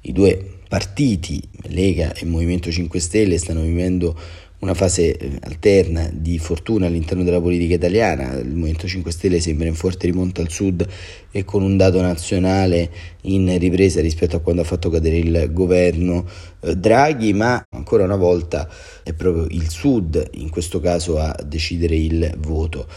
i 0.01 0.11
due 0.11 0.59
partiti, 0.67 1.41
Lega 1.67 2.13
e 2.13 2.25
Movimento 2.25 2.71
5 2.71 2.99
Stelle, 2.99 3.37
stanno 3.37 3.61
vivendo 3.61 4.17
una 4.59 4.73
fase 4.73 5.17
eh, 5.17 5.31
alterna 5.41 6.09
di 6.11 6.39
fortuna 6.39 6.87
all'interno 6.87 7.23
della 7.23 7.41
politica 7.41 7.75
italiana. 7.75 8.33
Il 8.39 8.55
Movimento 8.55 8.87
5 8.87 9.11
Stelle 9.11 9.41
sembra 9.41 9.67
in 9.67 9.75
forte 9.75 10.07
rimonta 10.07 10.41
al 10.41 10.49
sud 10.49 10.87
e 11.31 11.43
con 11.43 11.61
un 11.61 11.75
dato 11.75 12.01
nazionale 12.01 12.89
in 13.23 13.57
ripresa 13.59 13.99
rispetto 13.99 14.37
a 14.37 14.39
quando 14.39 14.61
ha 14.61 14.65
fatto 14.65 14.89
cadere 14.89 15.17
il 15.17 15.49
governo 15.51 16.25
eh, 16.61 16.75
Draghi, 16.75 17.33
ma 17.33 17.63
ancora 17.71 18.05
una 18.05 18.15
volta 18.15 18.69
è 19.03 19.11
proprio 19.11 19.45
il 19.49 19.69
sud 19.69 20.29
in 20.35 20.49
questo 20.49 20.79
caso 20.79 21.19
a 21.19 21.37
decidere 21.45 21.95
il 21.95 22.33
voto. 22.39 22.87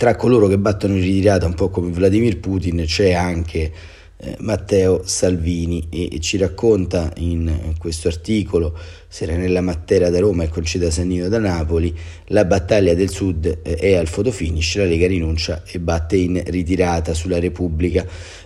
Tra 0.00 0.16
coloro 0.16 0.46
che 0.46 0.56
battono 0.56 0.94
in 0.94 1.02
ritirata, 1.02 1.44
un 1.44 1.52
po' 1.52 1.68
come 1.68 1.90
Vladimir 1.90 2.38
Putin, 2.38 2.84
c'è 2.86 3.12
anche 3.12 3.70
eh, 4.16 4.34
Matteo 4.38 5.02
Salvini 5.04 5.88
e, 5.90 6.08
e 6.12 6.20
ci 6.20 6.38
racconta 6.38 7.12
in 7.16 7.74
questo 7.76 8.08
articolo 8.08 8.74
Serenella 9.06 9.60
Matera 9.60 10.08
da 10.08 10.18
Roma 10.18 10.44
e 10.44 10.48
Conceda 10.48 10.90
Sannino 10.90 11.28
da 11.28 11.38
Napoli, 11.38 11.94
la 12.28 12.46
battaglia 12.46 12.94
del 12.94 13.10
Sud 13.10 13.44
eh, 13.44 13.74
è 13.76 13.92
al 13.92 14.06
fotofinish, 14.06 14.78
la 14.78 14.86
Lega 14.86 15.06
rinuncia 15.06 15.64
e 15.66 15.78
batte 15.78 16.16
in 16.16 16.42
ritirata 16.46 17.12
sulla 17.12 17.38
Repubblica. 17.38 18.02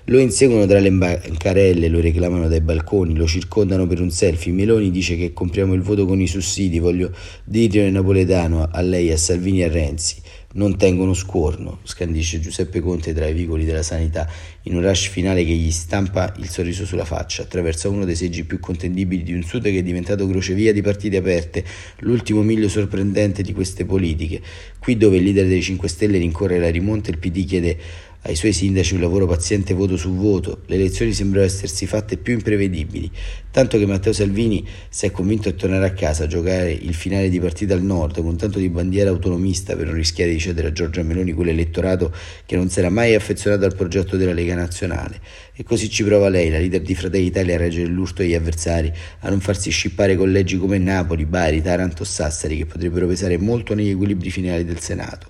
Lo 0.07 0.19
inseguono 0.19 0.67
tra 0.67 0.81
le 0.81 0.91
bancarelle, 0.91 1.87
lo 1.87 2.01
reclamano 2.01 2.49
dai 2.49 2.63
balconi, 2.63 3.15
lo 3.15 3.29
circondano 3.29 3.87
per 3.87 4.01
un 4.01 4.11
selfie. 4.11 4.53
Meloni 4.53 4.91
dice 4.91 5.17
che 5.17 5.33
compriamo 5.33 5.73
il 5.73 5.83
voto 5.83 6.05
con 6.05 6.21
i 6.21 6.27
sussidi, 6.27 6.81
voglio 6.81 7.13
dirlo 7.45 7.83
in 7.83 7.93
napoletano 7.93 8.69
a 8.69 8.81
lei, 8.81 9.13
a 9.13 9.17
Salvini 9.17 9.61
e 9.61 9.65
a 9.67 9.69
Renzi 9.69 10.23
non 10.55 10.77
tengono 10.77 11.15
scorno, 11.15 11.79
scandisce 11.83 12.41
Giuseppe 12.41 12.81
Conte 12.81 13.13
tra 13.13 13.27
i 13.27 13.33
vicoli 13.33 13.65
della 13.65 13.83
sanità, 13.83 14.29
in 14.63 14.77
un 14.77 14.83
rush 14.83 15.09
finale 15.09 15.45
che 15.45 15.53
gli 15.53 15.71
stampa 15.71 16.33
il 16.39 16.49
sorriso 16.49 16.85
sulla 16.85 17.05
faccia, 17.05 17.43
attraverso 17.43 17.91
uno 17.91 18.05
dei 18.05 18.15
seggi 18.15 18.45
più 18.45 18.61
contendibili 18.61 19.23
di 19.23 19.33
un 19.33 19.43
Sud 19.43 19.63
che 19.63 19.79
è 19.79 19.83
diventato 19.83 20.27
crocevia 20.29 20.73
di 20.73 20.83
partite 20.83 21.17
aperte, 21.17 21.65
l'ultimo 22.01 22.43
miglio 22.43 22.69
sorprendente 22.69 23.43
di 23.43 23.53
queste 23.53 23.85
politiche. 23.85 24.41
Qui 24.79 24.97
dove 24.97 25.17
il 25.17 25.25
leader 25.25 25.47
dei 25.47 25.63
5 25.63 25.89
Stelle 25.89 26.19
rincorre 26.19 26.59
la 26.59 26.71
rimonta, 26.71 27.11
il 27.11 27.19
PD 27.19 27.45
chiede 27.45 27.79
ai 28.27 28.37
suoi 28.37 28.55
sindaci 28.55 28.95
un 28.95 29.01
lavoro 29.01 29.27
paziente 29.27 29.75
voto 29.75 29.99
su 29.99 30.15
voto, 30.15 30.63
le 30.67 30.77
elezioni 30.77 31.13
sembrano 31.13 31.45
essersi 31.45 31.87
fatte 31.87 32.17
più 32.17 32.33
imprevedibili, 32.33 33.11
tanto 33.51 33.77
che 33.77 33.85
Matteo 33.85 34.15
Salvini 34.15 34.67
si 34.89 35.05
è 35.05 35.11
convinto 35.11 35.51
di 35.51 35.57
tornare 35.57 35.85
a 35.87 35.93
casa 35.93 36.25
a 36.25 36.27
giocare 36.27 36.73
il 36.73 36.95
finale 36.95 37.29
di 37.29 37.39
partita 37.39 37.75
al 37.75 37.83
nord 37.83 38.23
con 38.23 38.37
tanto 38.39 38.59
di 38.59 38.71
bandiera 38.71 39.11
autonomista 39.11 39.77
per 39.77 39.87
non 39.87 39.97
rischiare 39.97 40.31
di 40.31 40.39
cedere 40.39 40.69
a 40.69 40.73
Giorgia 40.73 41.03
Meloni 41.03 41.33
quell'elettorato 41.33 42.15
che 42.47 42.57
non 42.57 42.71
era 42.75 42.89
mai 42.89 43.15
affezionato 43.15 43.67
al 43.67 43.75
progetto 43.75 44.17
della 44.17 44.33
Lega 44.33 44.55
Nazionale. 44.55 45.21
E 45.55 45.63
così 45.63 45.91
ci 45.91 46.03
prova 46.03 46.31
lei, 46.31 46.49
la 46.49 46.59
leader 46.59 46.81
di 46.81 46.95
Fratelli 46.95 47.27
Italia, 47.27 47.57
a 47.57 47.59
reggere 47.59 47.89
l'urto 47.89 48.23
degli 48.23 48.35
avversari, 48.35 48.91
a 49.21 49.29
non 49.29 49.41
farsi 49.41 49.71
scippare 49.71 50.17
collegi 50.17 50.57
come 50.57 50.79
Napoli, 50.79 51.27
Bari, 51.27 51.61
Taranto 51.61 52.03
o 52.03 52.07
Sassari 52.07 52.57
che 52.57 52.65
potrebbero 52.65 53.07
pesare 53.07 53.37
molto 53.37 53.75
negli 53.75 53.91
equilibri 53.91 54.31
finali 54.31 54.65
del 54.65 54.81
Senato. 54.81 55.29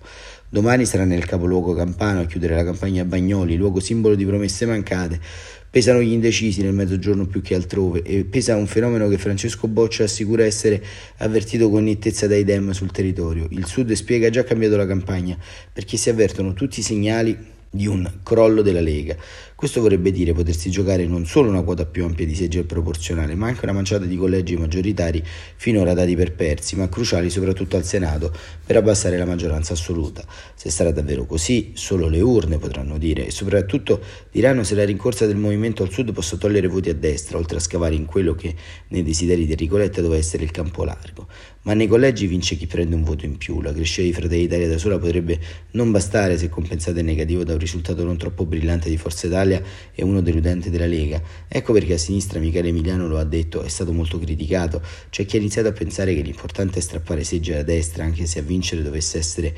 Domani 0.55 0.87
sarà 0.87 1.05
nel 1.05 1.25
capoluogo 1.25 1.75
campano 1.75 2.21
a 2.21 2.27
chiudere 2.27 2.55
la 2.55 2.63
campagna 2.63 3.03
a 3.03 3.05
Bagnoli, 3.05 3.57
luogo 3.57 3.81
simbolo 3.81 4.15
di 4.15 4.25
promesse 4.25 4.65
mancate. 4.67 5.19
Pesano 5.69 6.01
gli 6.01 6.13
indecisi 6.13 6.63
nel 6.63 6.73
mezzogiorno 6.73 7.27
più 7.27 7.43
che 7.43 7.57
altrove 7.57 8.03
e 8.03 8.23
pesa 8.23 8.55
un 8.55 8.69
fenomeno 8.69 9.09
che 9.09 9.19
Francesco 9.19 9.67
Boccia 9.67 10.05
assicura 10.05 10.45
essere 10.45 10.81
avvertito 11.17 11.69
con 11.71 11.83
nettezza 11.83 12.29
dai 12.29 12.45
Dem 12.45 12.71
sul 12.71 12.93
territorio. 12.93 13.49
Il 13.51 13.67
Sud 13.67 13.91
spiega 13.95 14.31
già 14.31 14.45
cambiato 14.45 14.77
la 14.77 14.87
campagna 14.87 15.37
perché 15.73 15.97
si 15.97 16.09
avvertono 16.09 16.53
tutti 16.53 16.79
i 16.79 16.85
segnali 16.85 17.37
di 17.69 17.89
un 17.89 18.09
crollo 18.23 18.63
della 18.63 18.81
Lega. 18.81 19.17
Questo 19.57 19.81
vorrebbe 19.81 20.11
dire 20.11 20.33
potersi 20.33 20.69
giocare 20.69 21.07
non 21.07 21.27
solo 21.27 21.49
una 21.49 21.63
quota 21.63 21.87
più 21.87 22.05
ampia 22.05 22.27
di 22.27 22.35
seggi 22.35 22.59
al 22.59 22.65
proporzionale, 22.65 23.37
ma 23.37 23.47
anche 23.47 23.61
una 23.63 23.73
manciata 23.73 24.05
di 24.05 24.17
collegi 24.17 24.57
maggioritari 24.57 25.23
finora 25.55 25.95
dati 25.95 26.17
per 26.17 26.35
persi, 26.35 26.75
ma 26.75 26.89
cruciali 26.89 27.31
soprattutto 27.31 27.77
al 27.77 27.85
Senato 27.85 28.33
per 28.67 28.77
abbassare 28.77 29.17
la 29.17 29.25
maggioranza 29.25 29.75
assoluta. 29.75 30.25
Se 30.57 30.71
sarà 30.71 30.91
davvero 30.91 31.25
così, 31.25 31.71
solo 31.75 32.09
le 32.09 32.21
urne 32.21 32.59
potranno 32.59 32.99
dire 32.99 33.27
e 33.27 33.31
soprattutto 33.31 34.01
diranno 34.33 34.65
se 34.65 34.75
la 34.75 34.85
rincorsa 34.85 35.25
del 35.25 35.37
movimento 35.37 35.85
al 35.85 35.93
sud 35.93 36.13
possa 36.13 36.37
togliere 36.37 36.67
voti 36.67 36.91
a 36.91 36.95
destra, 36.95 37.39
oltre 37.39 37.59
a 37.59 37.61
scavare 37.61 37.95
in 37.95 38.07
quello 38.07 38.35
che 38.35 38.53
nei 38.89 39.05
desideri 39.05 39.47
di 39.47 39.53
Enrico 39.53 39.77
Letta 39.77 40.01
doveva 40.01 40.19
essere 40.19 40.43
il 40.43 40.51
campo 40.51 40.83
largo. 40.83 41.29
Ma 41.63 41.73
nei 41.75 41.87
collegi 41.87 42.27
vince 42.27 42.57
chi 42.57 42.67
prende 42.67 42.95
un 42.95 43.05
voto 43.05 43.25
in 43.25 43.39
più. 43.39 43.63
La 43.63 43.73
crescita 43.73 44.03
di 44.03 44.13
Fratelli 44.13 44.43
d'Italia 44.43 44.69
da 44.69 44.79
sola 44.79 44.99
potrebbe 44.99 45.39
non 45.71 45.93
bastare 45.93 46.37
se 46.37 46.51
compensata 46.51 46.99
in 47.01 47.07
negativo 47.07 47.45
da 47.45 47.53
un 47.55 47.59
risultato 47.59 48.05
non 48.05 48.19
troppo 48.19 48.45
brillante 48.45 48.91
di 48.91 48.99
Forza 48.99 49.27
Italia 49.29 49.44
e 49.53 50.03
uno 50.03 50.21
deludente 50.21 50.71
della 50.71 50.87
Lega. 50.87 51.21
Ecco 51.47 51.73
perché 51.73 51.95
a 51.95 51.99
sinistra 51.99 52.39
Michele 52.41 52.69
Emiliano 52.69 53.07
lo 53.07 53.19
ha 53.19 53.25
detto, 53.25 53.63
è 53.63 53.69
stato 53.69 53.93
molto 53.93 54.19
criticato. 54.19 54.81
C'è 55.11 55.27
chi 55.27 55.37
ha 55.37 55.39
iniziato 55.41 55.69
a 55.69 55.73
pensare 55.73 56.15
che 56.15 56.23
l'importante 56.23 56.79
è 56.79 56.83
strappare 56.83 57.25
seggi 57.25 57.53
alla 57.53 57.63
destra, 57.63 58.05
anche 58.05 58.27
se 58.27 58.39
a 58.39 58.43
vincere 58.43 58.83
dovesse 58.83 59.19
essere 59.19 59.55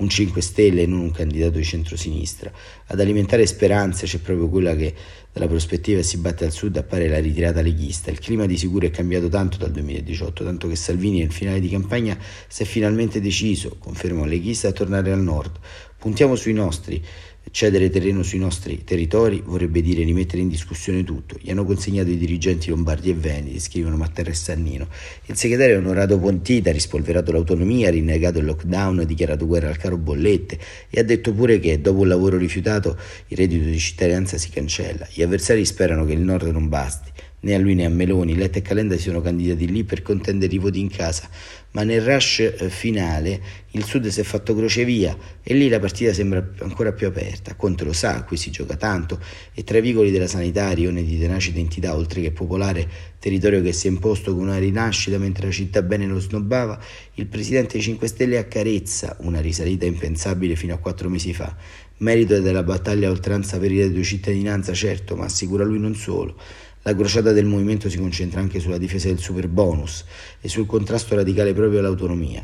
un 0.00 0.08
5 0.08 0.40
Stelle 0.40 0.82
e 0.82 0.86
non 0.86 1.00
un 1.00 1.10
candidato 1.10 1.58
di 1.58 1.64
centrosinistra. 1.64 2.50
Ad 2.86 3.00
alimentare 3.00 3.46
speranze 3.46 4.06
c'è 4.06 4.18
proprio 4.18 4.48
quella 4.48 4.74
che 4.74 4.94
dalla 5.32 5.46
prospettiva 5.46 6.02
si 6.02 6.16
batte 6.16 6.44
al 6.44 6.52
sud 6.52 6.76
appare 6.76 7.06
la 7.08 7.18
ritirata 7.18 7.60
leghista. 7.60 8.10
Il 8.10 8.18
clima 8.18 8.46
di 8.46 8.56
sicuro 8.56 8.86
è 8.86 8.90
cambiato 8.90 9.28
tanto 9.28 9.58
dal 9.58 9.70
2018, 9.70 10.42
tanto 10.42 10.68
che 10.68 10.76
Salvini 10.76 11.20
nel 11.20 11.32
finale 11.32 11.60
di 11.60 11.68
campagna 11.68 12.18
si 12.48 12.62
è 12.62 12.66
finalmente 12.66 13.20
deciso, 13.20 13.76
conferma 13.78 14.22
un 14.22 14.28
leghista, 14.28 14.68
a 14.68 14.72
tornare 14.72 15.12
al 15.12 15.20
nord. 15.20 15.58
Puntiamo 15.98 16.34
sui 16.34 16.54
nostri, 16.54 17.04
Cedere 17.52 17.90
terreno 17.90 18.22
sui 18.22 18.38
nostri 18.38 18.84
territori 18.84 19.42
vorrebbe 19.44 19.82
dire 19.82 20.04
rimettere 20.04 20.40
in 20.40 20.48
discussione 20.48 21.02
tutto. 21.02 21.36
Gli 21.40 21.50
hanno 21.50 21.64
consegnato 21.64 22.08
i 22.08 22.16
dirigenti 22.16 22.70
lombardi 22.70 23.10
e 23.10 23.14
veneti, 23.14 23.58
scrivono 23.58 23.96
Mattarra 23.96 24.30
e 24.30 24.34
Sannino. 24.34 24.86
Il 25.26 25.36
segretario 25.36 25.78
Onorato 25.78 26.16
Pontita 26.20 26.70
ha 26.70 26.72
rispolverato 26.72 27.32
l'autonomia, 27.32 27.88
ha 27.88 27.90
rinnegato 27.90 28.38
il 28.38 28.44
lockdown, 28.44 29.00
ha 29.00 29.04
dichiarato 29.04 29.46
guerra 29.46 29.68
al 29.68 29.78
caro 29.78 29.96
bollette 29.96 30.58
e 30.88 31.00
ha 31.00 31.02
detto 31.02 31.32
pure 31.32 31.58
che 31.58 31.80
dopo 31.80 32.00
un 32.00 32.08
lavoro 32.08 32.36
rifiutato 32.36 32.96
il 33.26 33.36
reddito 33.36 33.64
di 33.64 33.78
cittadinanza 33.78 34.38
si 34.38 34.50
cancella. 34.50 35.08
Gli 35.12 35.22
avversari 35.22 35.64
sperano 35.64 36.04
che 36.04 36.12
il 36.12 36.20
nord 36.20 36.46
non 36.48 36.68
basti. 36.68 37.10
Né 37.42 37.54
a 37.54 37.58
lui 37.58 37.74
né 37.74 37.86
a 37.86 37.88
Meloni, 37.88 38.36
Letta 38.36 38.58
e 38.58 38.62
Calenda 38.62 38.96
si 38.96 39.04
sono 39.04 39.22
candidati 39.22 39.66
lì 39.66 39.82
per 39.84 40.02
contendere 40.02 40.54
i 40.54 40.58
voti 40.58 40.78
in 40.78 40.90
casa, 40.90 41.26
ma 41.70 41.84
nel 41.84 42.02
rush 42.02 42.40
eh, 42.40 42.68
finale 42.68 43.40
il 43.70 43.84
Sud 43.84 44.08
si 44.08 44.20
è 44.20 44.24
fatto 44.24 44.54
crocevia 44.54 45.16
e 45.42 45.54
lì 45.54 45.68
la 45.68 45.78
partita 45.78 46.12
sembra 46.12 46.46
ancora 46.58 46.92
più 46.92 47.06
aperta. 47.06 47.54
Conte 47.54 47.84
lo 47.84 47.94
sa, 47.94 48.24
qui 48.24 48.36
si 48.36 48.50
gioca 48.50 48.76
tanto 48.76 49.18
e 49.54 49.64
tra 49.64 49.78
i 49.78 49.80
vicoli 49.80 50.10
della 50.10 50.26
sanità, 50.26 50.70
rione 50.72 51.02
di 51.02 51.18
tenace 51.18 51.48
identità, 51.48 51.94
oltre 51.94 52.20
che 52.20 52.30
popolare, 52.30 52.86
territorio 53.18 53.62
che 53.62 53.72
si 53.72 53.86
è 53.86 53.90
imposto 53.90 54.34
con 54.34 54.42
una 54.42 54.58
rinascita 54.58 55.16
mentre 55.16 55.46
la 55.46 55.52
città 55.52 55.80
bene 55.80 56.06
lo 56.06 56.18
snobbava, 56.18 56.78
il 57.14 57.26
presidente 57.26 57.74
dei 57.74 57.82
5 57.82 58.06
Stelle 58.06 58.36
accarezza 58.36 59.16
una 59.20 59.40
risalita 59.40 59.86
impensabile 59.86 60.56
fino 60.56 60.74
a 60.74 60.78
quattro 60.78 61.08
mesi 61.08 61.32
fa. 61.32 61.56
Merito 61.98 62.40
della 62.40 62.62
battaglia 62.62 63.10
oltranza 63.10 63.58
per 63.58 63.70
il 63.70 63.80
reddito 63.80 63.98
di 63.98 64.04
cittadinanza, 64.04 64.72
certo, 64.72 65.16
ma 65.16 65.26
assicura 65.26 65.64
lui 65.64 65.78
non 65.78 65.94
solo. 65.94 66.34
La 66.82 66.94
crociata 66.94 67.32
del 67.32 67.44
movimento 67.44 67.90
si 67.90 67.98
concentra 67.98 68.40
anche 68.40 68.58
sulla 68.58 68.78
difesa 68.78 69.08
del 69.08 69.18
super 69.18 69.48
bonus 69.48 70.02
e 70.40 70.48
sul 70.48 70.64
contrasto 70.64 71.14
radicale 71.14 71.52
proprio 71.52 71.80
all'autonomia. 71.80 72.42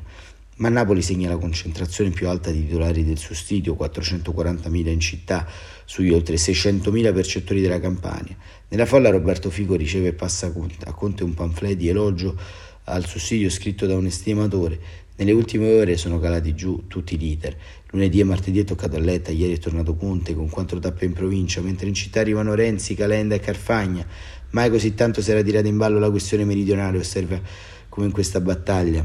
Ma 0.56 0.68
Napoli 0.68 1.00
segna 1.00 1.30
la 1.30 1.38
concentrazione 1.38 2.10
più 2.10 2.28
alta 2.28 2.50
di 2.50 2.66
titolari 2.66 3.02
del 3.02 3.16
sussidio, 3.16 3.74
440.000 3.78 4.88
in 4.88 5.00
città, 5.00 5.46
sugli 5.86 6.10
oltre 6.10 6.36
600.000 6.36 7.14
percettori 7.14 7.62
della 7.62 7.80
Campania. 7.80 8.36
Nella 8.68 8.84
folla 8.84 9.08
Roberto 9.08 9.48
Fico 9.48 9.74
riceve 9.74 10.08
e 10.08 10.12
passa 10.12 10.52
a 10.84 10.92
Conte 10.92 11.24
un 11.24 11.32
pamphlet 11.32 11.76
di 11.76 11.88
elogio 11.88 12.38
al 12.84 13.06
sussidio 13.06 13.48
scritto 13.48 13.86
da 13.86 13.96
un 13.96 14.04
estimatore. 14.04 14.78
Nelle 15.18 15.32
ultime 15.32 15.72
ore 15.72 15.96
sono 15.96 16.20
calati 16.20 16.54
giù 16.54 16.84
tutti 16.88 17.14
i 17.14 17.18
leader. 17.18 17.56
Lunedì 17.90 18.20
e 18.20 18.24
martedì 18.24 18.60
è 18.60 18.64
toccato 18.64 18.96
a 18.96 18.98
Letta, 18.98 19.30
ieri 19.30 19.54
è 19.54 19.58
tornato 19.58 19.96
Conte 19.96 20.34
con 20.34 20.50
quattro 20.50 20.78
tappe 20.78 21.06
in 21.06 21.14
provincia, 21.14 21.62
mentre 21.62 21.88
in 21.88 21.94
città 21.94 22.20
arrivano 22.20 22.52
Renzi, 22.52 22.94
Calenda 22.94 23.34
e 23.34 23.40
Carfagna. 23.40 24.06
Mai 24.50 24.68
così 24.68 24.94
tanto 24.94 25.22
si 25.22 25.30
era 25.30 25.42
tirata 25.42 25.68
in 25.68 25.78
ballo 25.78 25.98
la 25.98 26.10
questione 26.10 26.44
meridionale, 26.44 26.98
osserva 26.98 27.40
come 27.88 28.06
in 28.06 28.12
questa 28.12 28.42
battaglia, 28.42 29.02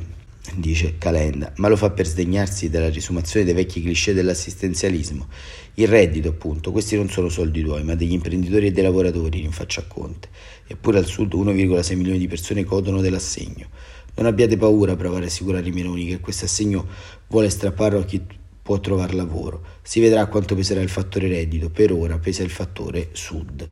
dice 0.55 0.97
Calenda, 0.97 1.53
ma 1.57 1.69
lo 1.69 1.77
fa 1.77 1.91
per 1.91 2.05
sdegnarsi 2.05 2.69
della 2.69 2.89
risumazione 2.89 3.45
dei 3.45 3.53
vecchi 3.53 3.81
cliché 3.81 4.13
dell'assistenzialismo. 4.13 5.29
Il 5.75 5.87
reddito, 5.87 6.27
appunto, 6.27 6.73
questi 6.73 6.97
non 6.97 7.09
sono 7.09 7.29
soldi 7.29 7.61
tuoi, 7.61 7.85
ma 7.85 7.95
degli 7.95 8.11
imprenditori 8.11 8.67
e 8.67 8.71
dei 8.71 8.83
lavoratori, 8.83 9.39
rinfaccia 9.39 9.85
Conte. 9.87 10.27
Eppure 10.67 10.97
al 10.97 11.05
sud 11.05 11.33
1,6 11.33 11.95
milioni 11.95 12.17
di 12.17 12.27
persone 12.27 12.63
godono 12.63 12.99
dell'assegno. 12.99 13.69
Non 14.15 14.25
abbiate 14.25 14.57
paura, 14.57 14.93
a 14.93 15.19
rassicurare 15.19 15.67
i 15.67 15.71
Meloni, 15.71 16.05
che 16.05 16.19
questo 16.19 16.45
assegno 16.45 16.85
vuole 17.27 17.49
strapparlo 17.49 17.99
a 17.99 18.05
chi 18.05 18.21
può 18.61 18.79
trovare 18.79 19.13
lavoro. 19.13 19.63
Si 19.81 19.99
vedrà 19.99 20.27
quanto 20.27 20.55
peserà 20.55 20.81
il 20.81 20.89
fattore 20.89 21.27
reddito, 21.27 21.69
per 21.69 21.91
ora 21.91 22.19
pesa 22.19 22.43
il 22.43 22.49
fattore 22.49 23.09
sud. 23.13 23.67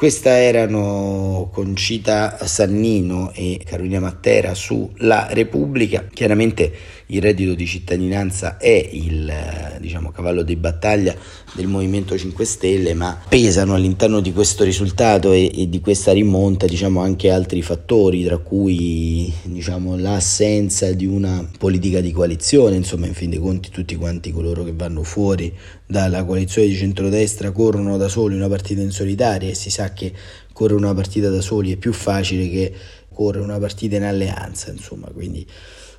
Questa 0.00 0.30
erano 0.30 1.50
Concita 1.52 2.38
Sannino 2.46 3.32
e 3.34 3.60
Carolina 3.66 4.00
Mattera 4.00 4.54
su 4.54 4.90
La 4.96 5.28
Repubblica. 5.30 6.06
Chiaramente 6.10 6.72
il 7.10 7.20
reddito 7.20 7.54
di 7.54 7.66
cittadinanza 7.66 8.56
è 8.56 8.88
il 8.92 9.32
diciamo, 9.80 10.10
cavallo 10.10 10.42
di 10.42 10.56
battaglia 10.56 11.14
del 11.54 11.66
Movimento 11.66 12.16
5 12.16 12.44
Stelle, 12.44 12.94
ma 12.94 13.20
pesano 13.28 13.74
all'interno 13.74 14.20
di 14.20 14.32
questo 14.32 14.64
risultato 14.64 15.32
e, 15.32 15.50
e 15.54 15.68
di 15.68 15.80
questa 15.80 16.12
rimonta 16.12 16.66
diciamo, 16.66 17.00
anche 17.00 17.30
altri 17.30 17.62
fattori, 17.62 18.24
tra 18.24 18.38
cui 18.38 19.32
diciamo, 19.42 19.96
l'assenza 19.96 20.92
di 20.92 21.06
una 21.06 21.48
politica 21.58 22.00
di 22.00 22.12
coalizione, 22.12 22.76
insomma 22.76 23.06
in 23.06 23.14
fin 23.14 23.30
dei 23.30 23.38
conti 23.38 23.70
tutti 23.70 23.96
quanti 23.96 24.30
coloro 24.30 24.62
che 24.62 24.72
vanno 24.72 25.02
fuori 25.02 25.52
dalla 25.86 26.24
coalizione 26.24 26.68
di 26.68 26.76
centrodestra 26.76 27.50
corrono 27.50 27.96
da 27.96 28.08
soli 28.08 28.36
una 28.36 28.48
partita 28.48 28.80
in 28.80 28.92
solitaria 28.92 29.50
e 29.50 29.54
si 29.54 29.70
sa 29.70 29.92
che 29.92 30.12
correre 30.52 30.78
una 30.78 30.94
partita 30.94 31.28
da 31.30 31.40
soli 31.40 31.72
è 31.72 31.76
più 31.76 31.92
facile 31.92 32.48
che 32.48 32.72
correre 33.12 33.42
una 33.42 33.58
partita 33.58 33.96
in 33.96 34.04
alleanza, 34.04 34.70
insomma, 34.70 35.08
quindi 35.08 35.44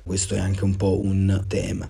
questo 0.02 0.34
è 0.34 0.38
anche 0.38 0.64
un 0.64 0.76
po' 0.76 1.00
un 1.02 1.44
tema. 1.46 1.88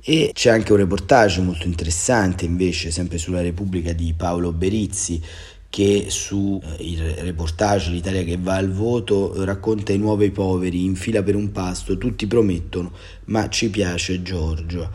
E 0.00 0.30
c'è 0.32 0.50
anche 0.50 0.72
un 0.72 0.78
reportage 0.78 1.40
molto 1.40 1.66
interessante 1.66 2.44
invece, 2.44 2.90
sempre 2.90 3.18
sulla 3.18 3.40
Repubblica 3.40 3.92
di 3.92 4.14
Paolo 4.16 4.52
Berizzi, 4.52 5.20
che 5.70 6.06
su 6.08 6.60
eh, 6.62 6.82
il 6.84 7.02
reportage 7.16 7.90
L'Italia 7.90 8.22
che 8.24 8.38
va 8.38 8.54
al 8.56 8.70
voto 8.70 9.44
racconta 9.44 9.92
i 9.92 9.98
nuovi 9.98 10.30
poveri 10.30 10.84
in 10.84 10.94
fila 10.94 11.22
per 11.22 11.34
un 11.34 11.52
pasto, 11.52 11.98
tutti 11.98 12.26
promettono, 12.26 12.92
ma 13.26 13.48
ci 13.48 13.68
piace 13.70 14.22
Giorgio. 14.22 14.90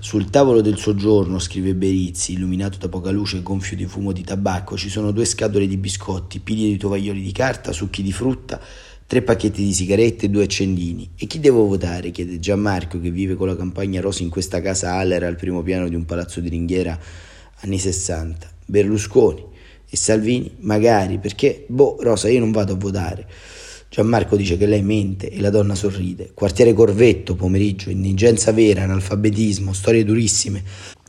Sul 0.00 0.30
tavolo 0.30 0.60
del 0.60 0.78
soggiorno, 0.78 1.38
scrive 1.38 1.74
Berizzi, 1.74 2.32
illuminato 2.32 2.78
da 2.78 2.88
poca 2.88 3.10
luce 3.10 3.38
e 3.38 3.42
gonfio 3.42 3.76
di 3.76 3.86
fumo 3.86 4.12
di 4.12 4.22
tabacco, 4.22 4.76
ci 4.76 4.88
sono 4.88 5.10
due 5.10 5.24
scatole 5.24 5.66
di 5.66 5.76
biscotti, 5.76 6.40
piglie 6.40 6.68
di 6.68 6.76
tovaglioli 6.76 7.22
di 7.22 7.32
carta, 7.32 7.72
succhi 7.72 8.02
di 8.02 8.12
frutta, 8.12 8.60
tre 9.06 9.22
pacchetti 9.22 9.62
di 9.62 9.72
sigarette 9.72 10.26
e 10.26 10.28
due 10.28 10.44
accendini. 10.44 11.10
E 11.16 11.26
chi 11.26 11.38
devo 11.38 11.66
votare? 11.66 12.10
chiede 12.10 12.38
Gianmarco 12.38 13.00
che 13.00 13.10
vive 13.10 13.36
con 13.36 13.46
la 13.46 13.56
campagna 13.56 14.00
rosa 14.00 14.22
in 14.22 14.30
questa 14.30 14.60
casa 14.60 14.94
Allera 14.94 15.28
al 15.28 15.36
primo 15.36 15.62
piano 15.62 15.88
di 15.88 15.94
un 15.94 16.04
palazzo 16.04 16.40
di 16.40 16.48
ringhiera 16.48 16.98
anni 17.60 17.78
60. 17.78 18.50
Berlusconi. 18.66 19.44
E 19.88 19.96
Salvini? 19.96 20.56
Magari, 20.60 21.18
perché, 21.18 21.64
boh, 21.68 21.96
Rosa, 22.00 22.28
io 22.28 22.40
non 22.40 22.50
vado 22.50 22.72
a 22.72 22.76
votare. 22.76 23.26
Gianmarco 23.88 24.34
dice 24.34 24.56
che 24.56 24.66
lei 24.66 24.82
mente 24.82 25.30
e 25.30 25.40
la 25.40 25.50
donna 25.50 25.76
sorride. 25.76 26.32
Quartiere 26.34 26.72
Corvetto, 26.72 27.36
pomeriggio, 27.36 27.90
indigenza 27.90 28.50
vera, 28.50 28.82
analfabetismo, 28.82 29.72
storie 29.72 30.04
durissime, 30.04 30.62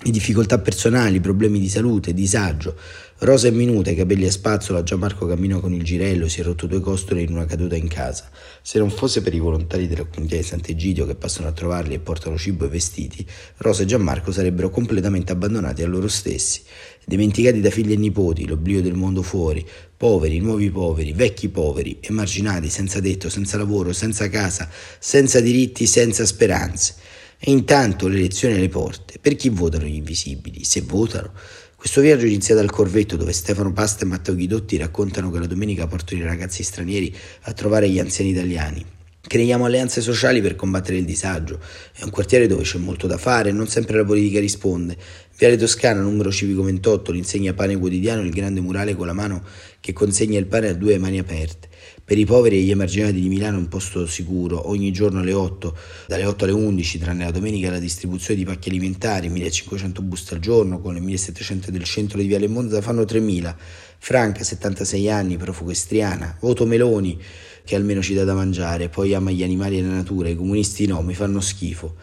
difficoltà 0.03 0.59
personali, 0.59 1.19
problemi 1.19 1.59
di 1.59 1.69
salute, 1.69 2.13
disagio. 2.13 2.75
Rosa 3.19 3.47
è 3.47 3.51
minuta, 3.51 3.89
i 3.89 3.95
capelli 3.95 4.27
a 4.27 4.31
spazzola, 4.31 4.83
Gianmarco 4.83 5.25
camminò 5.25 5.59
con 5.59 5.73
il 5.73 5.83
girello, 5.83 6.27
si 6.27 6.39
è 6.39 6.43
rotto 6.43 6.67
due 6.67 6.81
costole 6.81 7.23
in 7.23 7.31
una 7.31 7.45
caduta 7.45 7.75
in 7.75 7.87
casa. 7.87 8.29
Se 8.61 8.77
non 8.77 8.91
fosse 8.91 9.23
per 9.23 9.33
i 9.33 9.39
volontari 9.39 9.87
della 9.87 10.05
comunità 10.05 10.35
di 10.35 10.43
Sant'Egidio 10.43 11.07
che 11.07 11.15
passano 11.15 11.47
a 11.47 11.51
trovarli 11.51 11.95
e 11.95 11.99
portano 11.99 12.37
cibo 12.37 12.65
e 12.65 12.67
vestiti, 12.67 13.25
Rosa 13.57 13.81
e 13.81 13.85
Gianmarco 13.85 14.31
sarebbero 14.31 14.69
completamente 14.69 15.31
abbandonati 15.31 15.81
a 15.81 15.87
loro 15.87 16.07
stessi, 16.07 16.61
dimenticati 17.03 17.59
da 17.59 17.71
figli 17.71 17.93
e 17.93 17.97
nipoti, 17.97 18.45
l'oblio 18.45 18.83
del 18.83 18.93
mondo 18.93 19.23
fuori, 19.23 19.65
poveri, 19.97 20.39
nuovi 20.39 20.69
poveri, 20.69 21.11
vecchi 21.11 21.49
poveri, 21.49 21.97
emarginati, 22.01 22.69
senza 22.69 23.01
tetto, 23.01 23.29
senza 23.29 23.57
lavoro, 23.57 23.93
senza 23.93 24.29
casa, 24.29 24.69
senza 24.99 25.39
diritti, 25.39 25.87
senza 25.87 26.23
speranze. 26.23 26.93
E 27.39 27.51
intanto 27.51 28.07
le 28.07 28.17
elezioni 28.17 28.55
alle 28.55 28.67
porte. 28.67 29.19
Per 29.19 29.35
chi 29.35 29.49
votano 29.49 29.85
gli 29.85 29.95
invisibili? 29.95 30.63
Se 30.63 30.81
votano. 30.81 31.31
Questo 31.75 32.01
viaggio 32.01 32.25
inizia 32.25 32.55
dal 32.55 32.71
Corvetto 32.71 33.15
dove 33.15 33.31
Stefano 33.31 33.71
Pasta 33.71 34.03
e 34.03 34.07
Matteo 34.07 34.33
Ghidotti 34.33 34.77
raccontano 34.77 35.29
che 35.29 35.37
la 35.37 35.45
domenica 35.45 35.85
portano 35.85 36.21
i 36.21 36.25
ragazzi 36.25 36.63
stranieri 36.63 37.15
a 37.41 37.53
trovare 37.53 37.87
gli 37.87 37.99
anziani 37.99 38.31
italiani. 38.31 38.83
Creiamo 39.21 39.65
alleanze 39.65 40.01
sociali 40.01 40.41
per 40.41 40.55
combattere 40.55 40.97
il 40.97 41.05
disagio. 41.05 41.59
È 41.93 42.03
un 42.03 42.09
quartiere 42.09 42.47
dove 42.47 42.63
c'è 42.63 42.79
molto 42.79 43.05
da 43.05 43.17
fare 43.17 43.49
e 43.49 43.51
non 43.51 43.67
sempre 43.67 43.97
la 43.97 44.05
politica 44.05 44.39
risponde. 44.39 44.97
Viale 45.37 45.57
Toscana, 45.57 46.01
numero 46.01 46.31
civico 46.31 46.63
28, 46.63 47.11
l'insegna 47.11 47.53
pane 47.53 47.77
quotidiano, 47.77 48.21
il 48.21 48.31
grande 48.31 48.61
murale 48.61 48.95
con 48.95 49.05
la 49.05 49.13
mano 49.13 49.43
che 49.79 49.93
consegna 49.93 50.39
il 50.39 50.47
pane 50.47 50.69
a 50.69 50.73
due 50.73 50.97
mani 50.97 51.19
aperte. 51.19 51.67
Per 52.07 52.17
i 52.17 52.23
poveri 52.23 52.59
e 52.59 52.61
gli 52.61 52.71
emarginati 52.71 53.19
di 53.19 53.27
Milano 53.27 53.57
un 53.57 53.67
posto 53.67 54.07
sicuro, 54.07 54.69
ogni 54.69 54.93
giorno 54.93 55.19
alle 55.19 55.33
8, 55.33 55.77
dalle 56.07 56.23
8 56.23 56.45
alle 56.45 56.53
11, 56.53 56.99
tranne 56.99 57.25
la 57.25 57.31
domenica, 57.31 57.69
la 57.69 57.79
distribuzione 57.79 58.39
di 58.39 58.45
pacchi 58.45 58.69
alimentari, 58.69 59.27
1500 59.27 60.01
buste 60.03 60.35
al 60.35 60.39
giorno, 60.39 60.79
con 60.79 60.93
le 60.93 61.01
1700 61.01 61.69
del 61.69 61.83
centro 61.83 62.17
di 62.19 62.27
Viale 62.27 62.47
Monza 62.47 62.79
fanno 62.79 63.03
3000. 63.03 63.57
Franca, 63.97 64.45
76 64.45 65.09
anni, 65.09 65.35
profugo 65.35 65.71
estriana. 65.71 66.37
Voto 66.39 66.65
Meloni, 66.65 67.21
che 67.65 67.75
almeno 67.75 68.01
ci 68.01 68.13
dà 68.13 68.23
da 68.23 68.33
mangiare, 68.33 68.87
poi 68.87 69.13
ama 69.13 69.31
gli 69.31 69.43
animali 69.43 69.77
e 69.77 69.81
la 69.81 69.89
natura, 69.89 70.29
i 70.29 70.35
comunisti 70.37 70.85
no, 70.87 71.01
mi 71.01 71.13
fanno 71.13 71.41
schifo. 71.41 71.95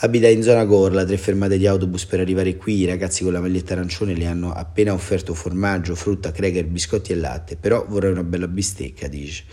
Abita 0.00 0.28
in 0.28 0.42
zona 0.42 0.66
Gorla, 0.66 1.06
tre 1.06 1.16
fermate 1.16 1.56
di 1.56 1.66
autobus 1.66 2.04
per 2.04 2.20
arrivare 2.20 2.54
qui, 2.56 2.80
i 2.80 2.84
ragazzi 2.84 3.22
con 3.24 3.32
la 3.32 3.40
maglietta 3.40 3.72
arancione 3.72 4.14
le 4.14 4.26
hanno 4.26 4.52
appena 4.52 4.92
offerto 4.92 5.32
formaggio, 5.32 5.94
frutta, 5.94 6.32
cracker, 6.32 6.66
biscotti 6.66 7.12
e 7.12 7.14
latte, 7.14 7.56
però 7.56 7.86
vorrei 7.88 8.10
una 8.10 8.22
bella 8.22 8.46
bistecca, 8.46 9.08
dice. 9.08 9.44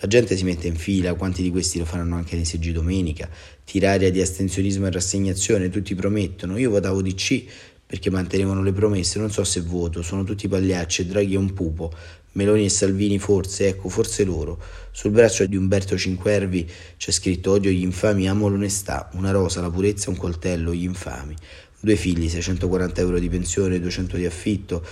La 0.00 0.08
gente 0.08 0.36
si 0.36 0.42
mette 0.42 0.66
in 0.66 0.74
fila, 0.74 1.14
quanti 1.14 1.40
di 1.40 1.50
questi 1.52 1.78
lo 1.78 1.84
faranno 1.84 2.16
anche 2.16 2.34
nei 2.34 2.44
seggi 2.44 2.72
domenica, 2.72 3.30
tiraria 3.62 4.10
di 4.10 4.20
astensionismo 4.20 4.88
e 4.88 4.90
rassegnazione, 4.90 5.68
tutti 5.68 5.94
promettono, 5.94 6.58
io 6.58 6.70
votavo 6.70 7.00
di 7.00 7.14
C 7.14 7.44
perché 7.92 8.08
mantenevano 8.08 8.62
le 8.62 8.72
promesse, 8.72 9.18
non 9.18 9.30
so 9.30 9.44
se 9.44 9.60
voto, 9.60 10.00
sono 10.00 10.24
tutti 10.24 10.48
pagliacci 10.48 11.04
Draghi 11.04 11.34
è 11.34 11.36
un 11.36 11.52
pupo, 11.52 11.92
Meloni 12.32 12.64
e 12.64 12.70
Salvini 12.70 13.18
forse, 13.18 13.68
ecco, 13.68 13.90
forse 13.90 14.24
loro. 14.24 14.58
Sul 14.92 15.10
braccio 15.10 15.44
di 15.44 15.56
Umberto 15.56 15.98
Cinquervi 15.98 16.66
c'è 16.96 17.10
scritto 17.10 17.50
odio 17.50 17.70
gli 17.70 17.82
infami, 17.82 18.30
amo 18.30 18.48
l'onestà, 18.48 19.10
una 19.12 19.30
rosa, 19.30 19.60
la 19.60 19.68
purezza, 19.68 20.08
un 20.08 20.16
coltello, 20.16 20.72
gli 20.72 20.84
infami. 20.84 21.34
Due 21.80 21.96
figli, 21.96 22.30
640 22.30 23.02
euro 23.02 23.18
di 23.18 23.28
pensione, 23.28 23.78
200 23.78 24.16
di 24.16 24.24
affitto. 24.24 24.82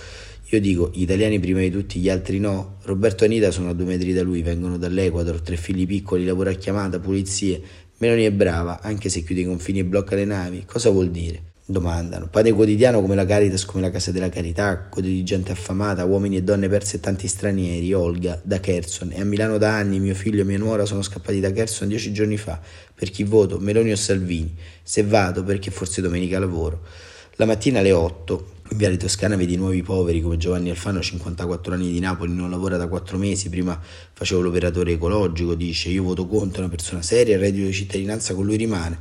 Io 0.49 0.61
dico, 0.61 0.91
gli 0.93 1.01
italiani 1.01 1.39
prima 1.39 1.61
di 1.61 1.71
tutti, 1.71 1.99
gli 1.99 2.07
altri 2.07 2.37
no. 2.37 2.77
Roberto 2.83 3.23
e 3.23 3.25
Anita 3.25 3.49
sono 3.49 3.69
a 3.69 3.73
due 3.73 3.85
metri 3.85 4.13
da 4.13 4.21
lui, 4.21 4.43
vengono 4.43 4.77
dall'Equador, 4.77 5.41
tre 5.41 5.57
figli 5.57 5.87
piccoli, 5.87 6.23
lavora 6.23 6.51
a 6.51 6.53
chiamata, 6.53 6.99
pulizie. 6.99 7.59
Meloni 7.97 8.25
è 8.25 8.31
brava, 8.31 8.79
anche 8.79 9.09
se 9.09 9.23
chiude 9.23 9.41
i 9.41 9.45
confini 9.45 9.79
e 9.79 9.85
blocca 9.85 10.13
le 10.13 10.25
navi. 10.25 10.65
Cosa 10.67 10.91
vuol 10.91 11.09
dire? 11.09 11.49
Domandano. 11.65 12.27
Pane 12.27 12.51
quotidiano 12.51 13.01
come 13.01 13.15
la 13.15 13.25
Caritas, 13.25 13.65
come 13.65 13.81
la 13.81 13.89
Casa 13.89 14.11
della 14.11 14.29
Carità, 14.29 14.87
code 14.89 15.07
di 15.07 15.23
gente 15.23 15.51
affamata, 15.51 16.03
uomini 16.05 16.37
e 16.37 16.43
donne 16.43 16.67
persi 16.67 16.97
e 16.97 16.99
tanti 16.99 17.27
stranieri, 17.27 17.93
Olga, 17.93 18.39
da 18.43 18.59
Kherson. 18.59 19.11
E 19.11 19.21
a 19.21 19.25
Milano 19.25 19.57
da 19.57 19.75
anni 19.75 19.99
mio 19.99 20.15
figlio 20.15 20.41
e 20.41 20.45
mia 20.45 20.57
nuora 20.57 20.85
sono 20.85 21.01
scappati 21.01 21.39
da 21.39 21.51
Kherson 21.51 21.87
dieci 21.87 22.11
giorni 22.11 22.37
fa. 22.37 22.59
Per 22.93 23.09
chi 23.09 23.23
voto? 23.23 23.59
Meloni 23.59 23.91
o 23.91 23.95
Salvini? 23.95 24.55
Se 24.83 25.03
vado, 25.03 25.43
perché 25.43 25.71
forse 25.71 26.01
domenica 26.01 26.39
lavoro. 26.39 26.81
La 27.35 27.45
mattina 27.45 27.79
alle 27.79 27.91
8, 27.91 28.49
in 28.71 28.77
Viale 28.77 28.97
Toscana 28.97 29.35
vedi 29.35 29.55
nuovi 29.55 29.81
poveri 29.81 30.21
come 30.21 30.37
Giovanni 30.37 30.69
Alfano, 30.69 31.01
54 31.01 31.73
anni 31.73 31.91
di 31.91 31.99
Napoli, 31.99 32.33
non 32.33 32.49
lavora 32.49 32.77
da 32.77 32.87
4 32.87 33.17
mesi, 33.17 33.49
prima 33.49 33.79
facevo 34.13 34.41
l'operatore 34.41 34.91
ecologico, 34.91 35.55
dice 35.55 35.89
io 35.89 36.03
voto 36.03 36.27
contro, 36.27 36.61
una 36.61 36.69
persona 36.69 37.01
seria, 37.01 37.35
il 37.35 37.41
reddito 37.41 37.65
di 37.65 37.73
cittadinanza 37.73 38.35
con 38.35 38.45
lui 38.45 38.57
rimane. 38.57 38.99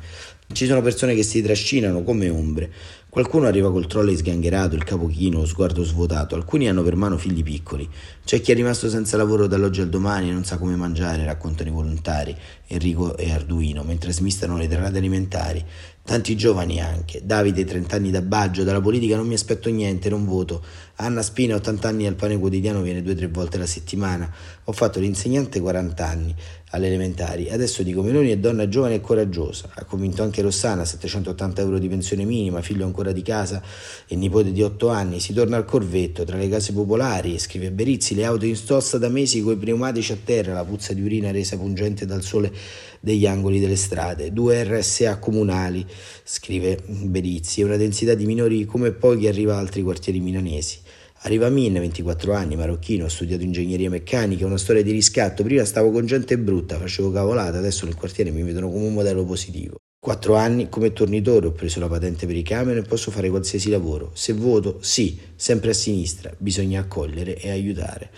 Ci 0.53 0.67
sono 0.67 0.83
persone 0.83 1.15
che 1.15 1.23
si 1.23 1.41
trascinano 1.43 2.03
come 2.03 2.29
ombre. 2.29 2.71
Qualcuno 3.11 3.49
arriva 3.49 3.73
col 3.73 3.89
trolley 3.89 4.15
sgangherato, 4.17 4.77
il 4.77 4.85
capo 4.85 5.09
chino, 5.09 5.45
sguardo 5.45 5.83
svuotato. 5.83 6.37
Alcuni 6.37 6.69
hanno 6.69 6.85
per 6.85 6.95
mano 6.95 7.19
figli 7.19 7.43
piccoli. 7.43 7.89
C'è 8.25 8.41
chi 8.41 8.53
è 8.53 8.55
rimasto 8.55 8.89
senza 8.89 9.17
lavoro 9.17 9.49
dall'oggi 9.49 9.81
al 9.81 9.89
domani 9.89 10.29
e 10.29 10.33
non 10.33 10.45
sa 10.45 10.59
come 10.59 10.77
mangiare, 10.77 11.25
raccontano 11.25 11.71
i 11.71 11.73
volontari, 11.73 12.37
Enrico 12.69 13.17
e 13.17 13.33
Arduino, 13.33 13.83
mentre 13.83 14.13
smistano 14.13 14.57
le 14.57 14.69
derrate 14.69 14.99
alimentari. 14.99 15.65
Tanti 16.05 16.37
giovani 16.37 16.81
anche. 16.81 17.21
Davide, 17.25 17.65
30 17.65 17.97
anni 17.97 18.11
da 18.11 18.23
Baggio, 18.23 18.63
dalla 18.63 18.81
politica 18.81 19.17
non 19.17 19.27
mi 19.27 19.35
aspetto 19.35 19.71
niente, 19.71 20.09
non 20.09 20.25
voto. 20.25 20.63
Anna 20.97 21.23
Spina, 21.23 21.57
80 21.57 21.89
anni 21.89 22.07
al 22.07 22.15
pane 22.15 22.39
quotidiano, 22.39 22.81
viene 22.81 23.03
due 23.03 23.13
o 23.13 23.17
tre 23.17 23.29
volte 23.29 23.57
alla 23.57 23.67
settimana. 23.67 24.33
Ho 24.65 24.73
fatto 24.73 25.01
l'insegnante 25.01 25.61
40 25.61 26.07
anni 26.07 26.35
alle 26.71 26.87
elementari. 26.87 27.51
Adesso 27.51 27.83
dico 27.83 28.03
Meloni 28.03 28.31
è 28.31 28.39
donna 28.39 28.69
giovane 28.69 28.95
e 28.95 29.01
coraggiosa. 29.01 29.71
Ha 29.73 29.85
convinto 29.85 30.23
anche 30.23 30.43
Rossana, 30.43 30.85
780 30.85 31.61
euro 31.63 31.79
di 31.79 31.89
pensione 31.89 32.25
minima, 32.25 32.61
figlio 32.61 32.85
ancora 32.85 33.00
di 33.13 33.23
casa 33.23 33.63
e 34.07 34.15
nipote 34.17 34.53
di 34.53 34.63
8 34.63 34.89
anni. 34.89 35.19
Si 35.19 35.33
torna 35.33 35.57
al 35.57 35.65
corvetto, 35.65 36.25
tra 36.25 36.37
le 36.37 36.49
case 36.49 36.73
popolari, 36.73 37.39
scrive 37.39 37.71
Berizzi, 37.73 38.15
le 38.15 38.25
auto 38.25 38.45
in 38.45 38.57
stossa 38.57 38.99
da 38.99 39.09
mesi 39.09 39.43
coi 39.43 39.57
pneumatici 39.57 40.13
a 40.13 40.19
terra, 40.23 40.53
la 40.53 40.65
puzza 40.65 40.93
di 40.93 41.03
urina 41.03 41.31
resa 41.31 41.57
pungente 41.57 42.05
dal 42.07 42.23
sole 42.23 42.53
degli 43.01 43.27
angoli 43.27 43.59
delle 43.59 43.77
strade. 43.77 44.33
Due 44.33 44.63
RSA 44.63 45.19
comunali, 45.19 45.85
scrive 46.23 46.79
Berizzi, 46.87 47.63
e 47.63 47.65
una 47.65 47.77
densità 47.77 48.15
di 48.15 48.27
minori 48.27 48.67
come 48.67 48.93
pochi 48.93 49.27
arriva 49.27 49.55
a 49.55 49.59
altri 49.59 49.83
quartieri 49.83 50.21
milanesi. 50.21 50.79
Arriva 51.25 51.51
Min, 51.51 51.75
24 51.75 52.33
anni, 52.33 52.57
marocchino, 52.57 53.05
ho 53.05 53.09
studiato 53.09 53.43
ingegneria 53.43 53.91
meccanica, 53.91 54.47
una 54.47 54.57
storia 54.57 54.83
di 54.83 54.91
riscatto. 54.91 55.43
Prima 55.43 55.67
stavo 55.67 55.91
con 55.91 56.07
gente 56.07 56.39
brutta, 56.39 56.79
facevo 56.79 57.11
cavolata, 57.11 57.59
adesso 57.59 57.85
nel 57.85 57.95
quartiere 57.95 58.31
mi 58.31 58.43
vedono 58.43 58.71
come 58.71 58.87
un 58.87 58.95
modello 58.95 59.27
positivo. 59.27 59.80
Quattro 60.03 60.35
anni 60.35 60.71
come 60.71 60.95
tornitore, 60.95 61.49
ho 61.49 61.53
preso 61.53 61.79
la 61.79 61.87
patente 61.87 62.25
per 62.25 62.35
i 62.35 62.41
camion 62.41 62.79
e 62.79 62.81
posso 62.81 63.11
fare 63.11 63.29
qualsiasi 63.29 63.69
lavoro. 63.69 64.13
Se 64.15 64.33
voto, 64.33 64.79
sì, 64.81 65.19
sempre 65.37 65.73
a 65.73 65.75
sinistra, 65.75 66.33
bisogna 66.39 66.81
accogliere 66.81 67.37
e 67.37 67.51
aiutare. 67.51 68.09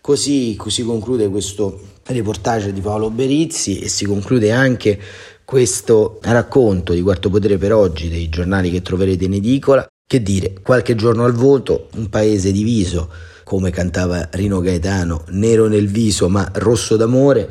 Così, 0.00 0.56
così 0.58 0.82
conclude 0.82 1.28
questo 1.28 1.80
reportage 2.06 2.72
di 2.72 2.80
Paolo 2.80 3.08
Berizzi 3.08 3.78
e 3.78 3.88
si 3.88 4.04
conclude 4.04 4.50
anche 4.50 4.98
questo 5.44 6.18
racconto 6.22 6.92
di 6.92 7.02
Quarto 7.02 7.30
Potere 7.30 7.56
per 7.56 7.72
oggi 7.72 8.08
dei 8.08 8.28
giornali 8.28 8.72
che 8.72 8.82
troverete 8.82 9.22
in 9.22 9.34
edicola. 9.34 9.86
Che 10.04 10.22
dire, 10.24 10.54
qualche 10.60 10.96
giorno 10.96 11.24
al 11.24 11.34
voto, 11.34 11.88
un 11.94 12.08
paese 12.08 12.50
diviso, 12.50 13.08
come 13.44 13.70
cantava 13.70 14.28
Rino 14.32 14.58
Gaetano, 14.58 15.22
nero 15.28 15.68
nel 15.68 15.86
viso 15.86 16.28
ma 16.28 16.50
rosso 16.54 16.96
d'amore, 16.96 17.48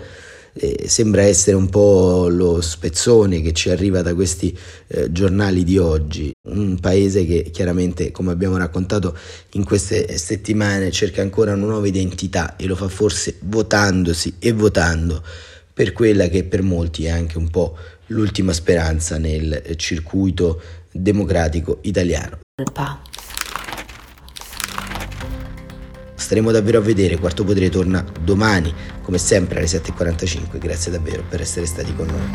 eh, 0.54 0.86
sembra 0.88 1.24
essere 1.24 1.56
un 1.56 1.70
po' 1.70 2.28
lo 2.30 2.62
spezzone 2.62 3.42
che 3.42 3.54
ci 3.54 3.70
arriva 3.70 4.02
da 4.02 4.14
questi 4.14 4.58
eh, 4.88 5.12
giornali 5.12 5.64
di 5.64 5.78
oggi, 5.78 6.32
un 6.50 6.80
paese 6.80 7.26
che 7.26 7.50
chiaramente, 7.52 8.12
come 8.12 8.32
abbiamo 8.32 8.58
raccontato 8.58 9.18
in 9.52 9.64
queste 9.64 10.18
settimane, 10.18 10.92
cerca 10.92 11.22
ancora 11.22 11.54
una 11.54 11.66
nuova 11.66 11.88
identità 11.88 12.56
e 12.56 12.66
lo 12.66 12.76
fa 12.76 12.88
forse 12.88 13.38
votandosi 13.42 14.36
e 14.40 14.52
votando 14.52 15.24
per 15.74 15.94
quella 15.94 16.28
che 16.28 16.44
per 16.44 16.62
molti 16.62 17.06
è 17.06 17.10
anche 17.10 17.38
un 17.38 17.50
po' 17.50 17.78
l'ultima 18.08 18.52
speranza 18.54 19.18
nel 19.18 19.74
circuito 19.78 20.62
democratico 20.92 21.80
italiano. 21.82 22.40
Staremo 26.22 26.52
davvero 26.52 26.78
a 26.78 26.82
vedere, 26.82 27.18
Quarto 27.18 27.44
Potere 27.44 27.70
torna 27.70 28.06
domani, 28.24 28.72
come 29.02 29.18
sempre 29.18 29.58
alle 29.58 29.66
7.45, 29.66 30.60
grazie 30.60 30.92
davvero 30.92 31.24
per 31.28 31.42
essere 31.42 31.66
stati 31.66 31.94
con 31.96 32.06
noi. 32.06 32.30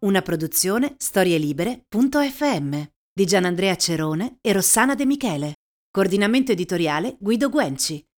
Una 0.00 0.20
produzione 0.20 0.94
storielibere.fm 0.98 2.82
di 3.12 3.24
Gianandrea 3.24 3.76
Cerone 3.76 4.38
e 4.40 4.52
Rossana 4.52 4.94
De 4.94 5.06
Michele. 5.06 5.52
Coordinamento 5.90 6.52
editoriale 6.52 7.16
Guido 7.20 7.48
Guenci. 7.48 8.04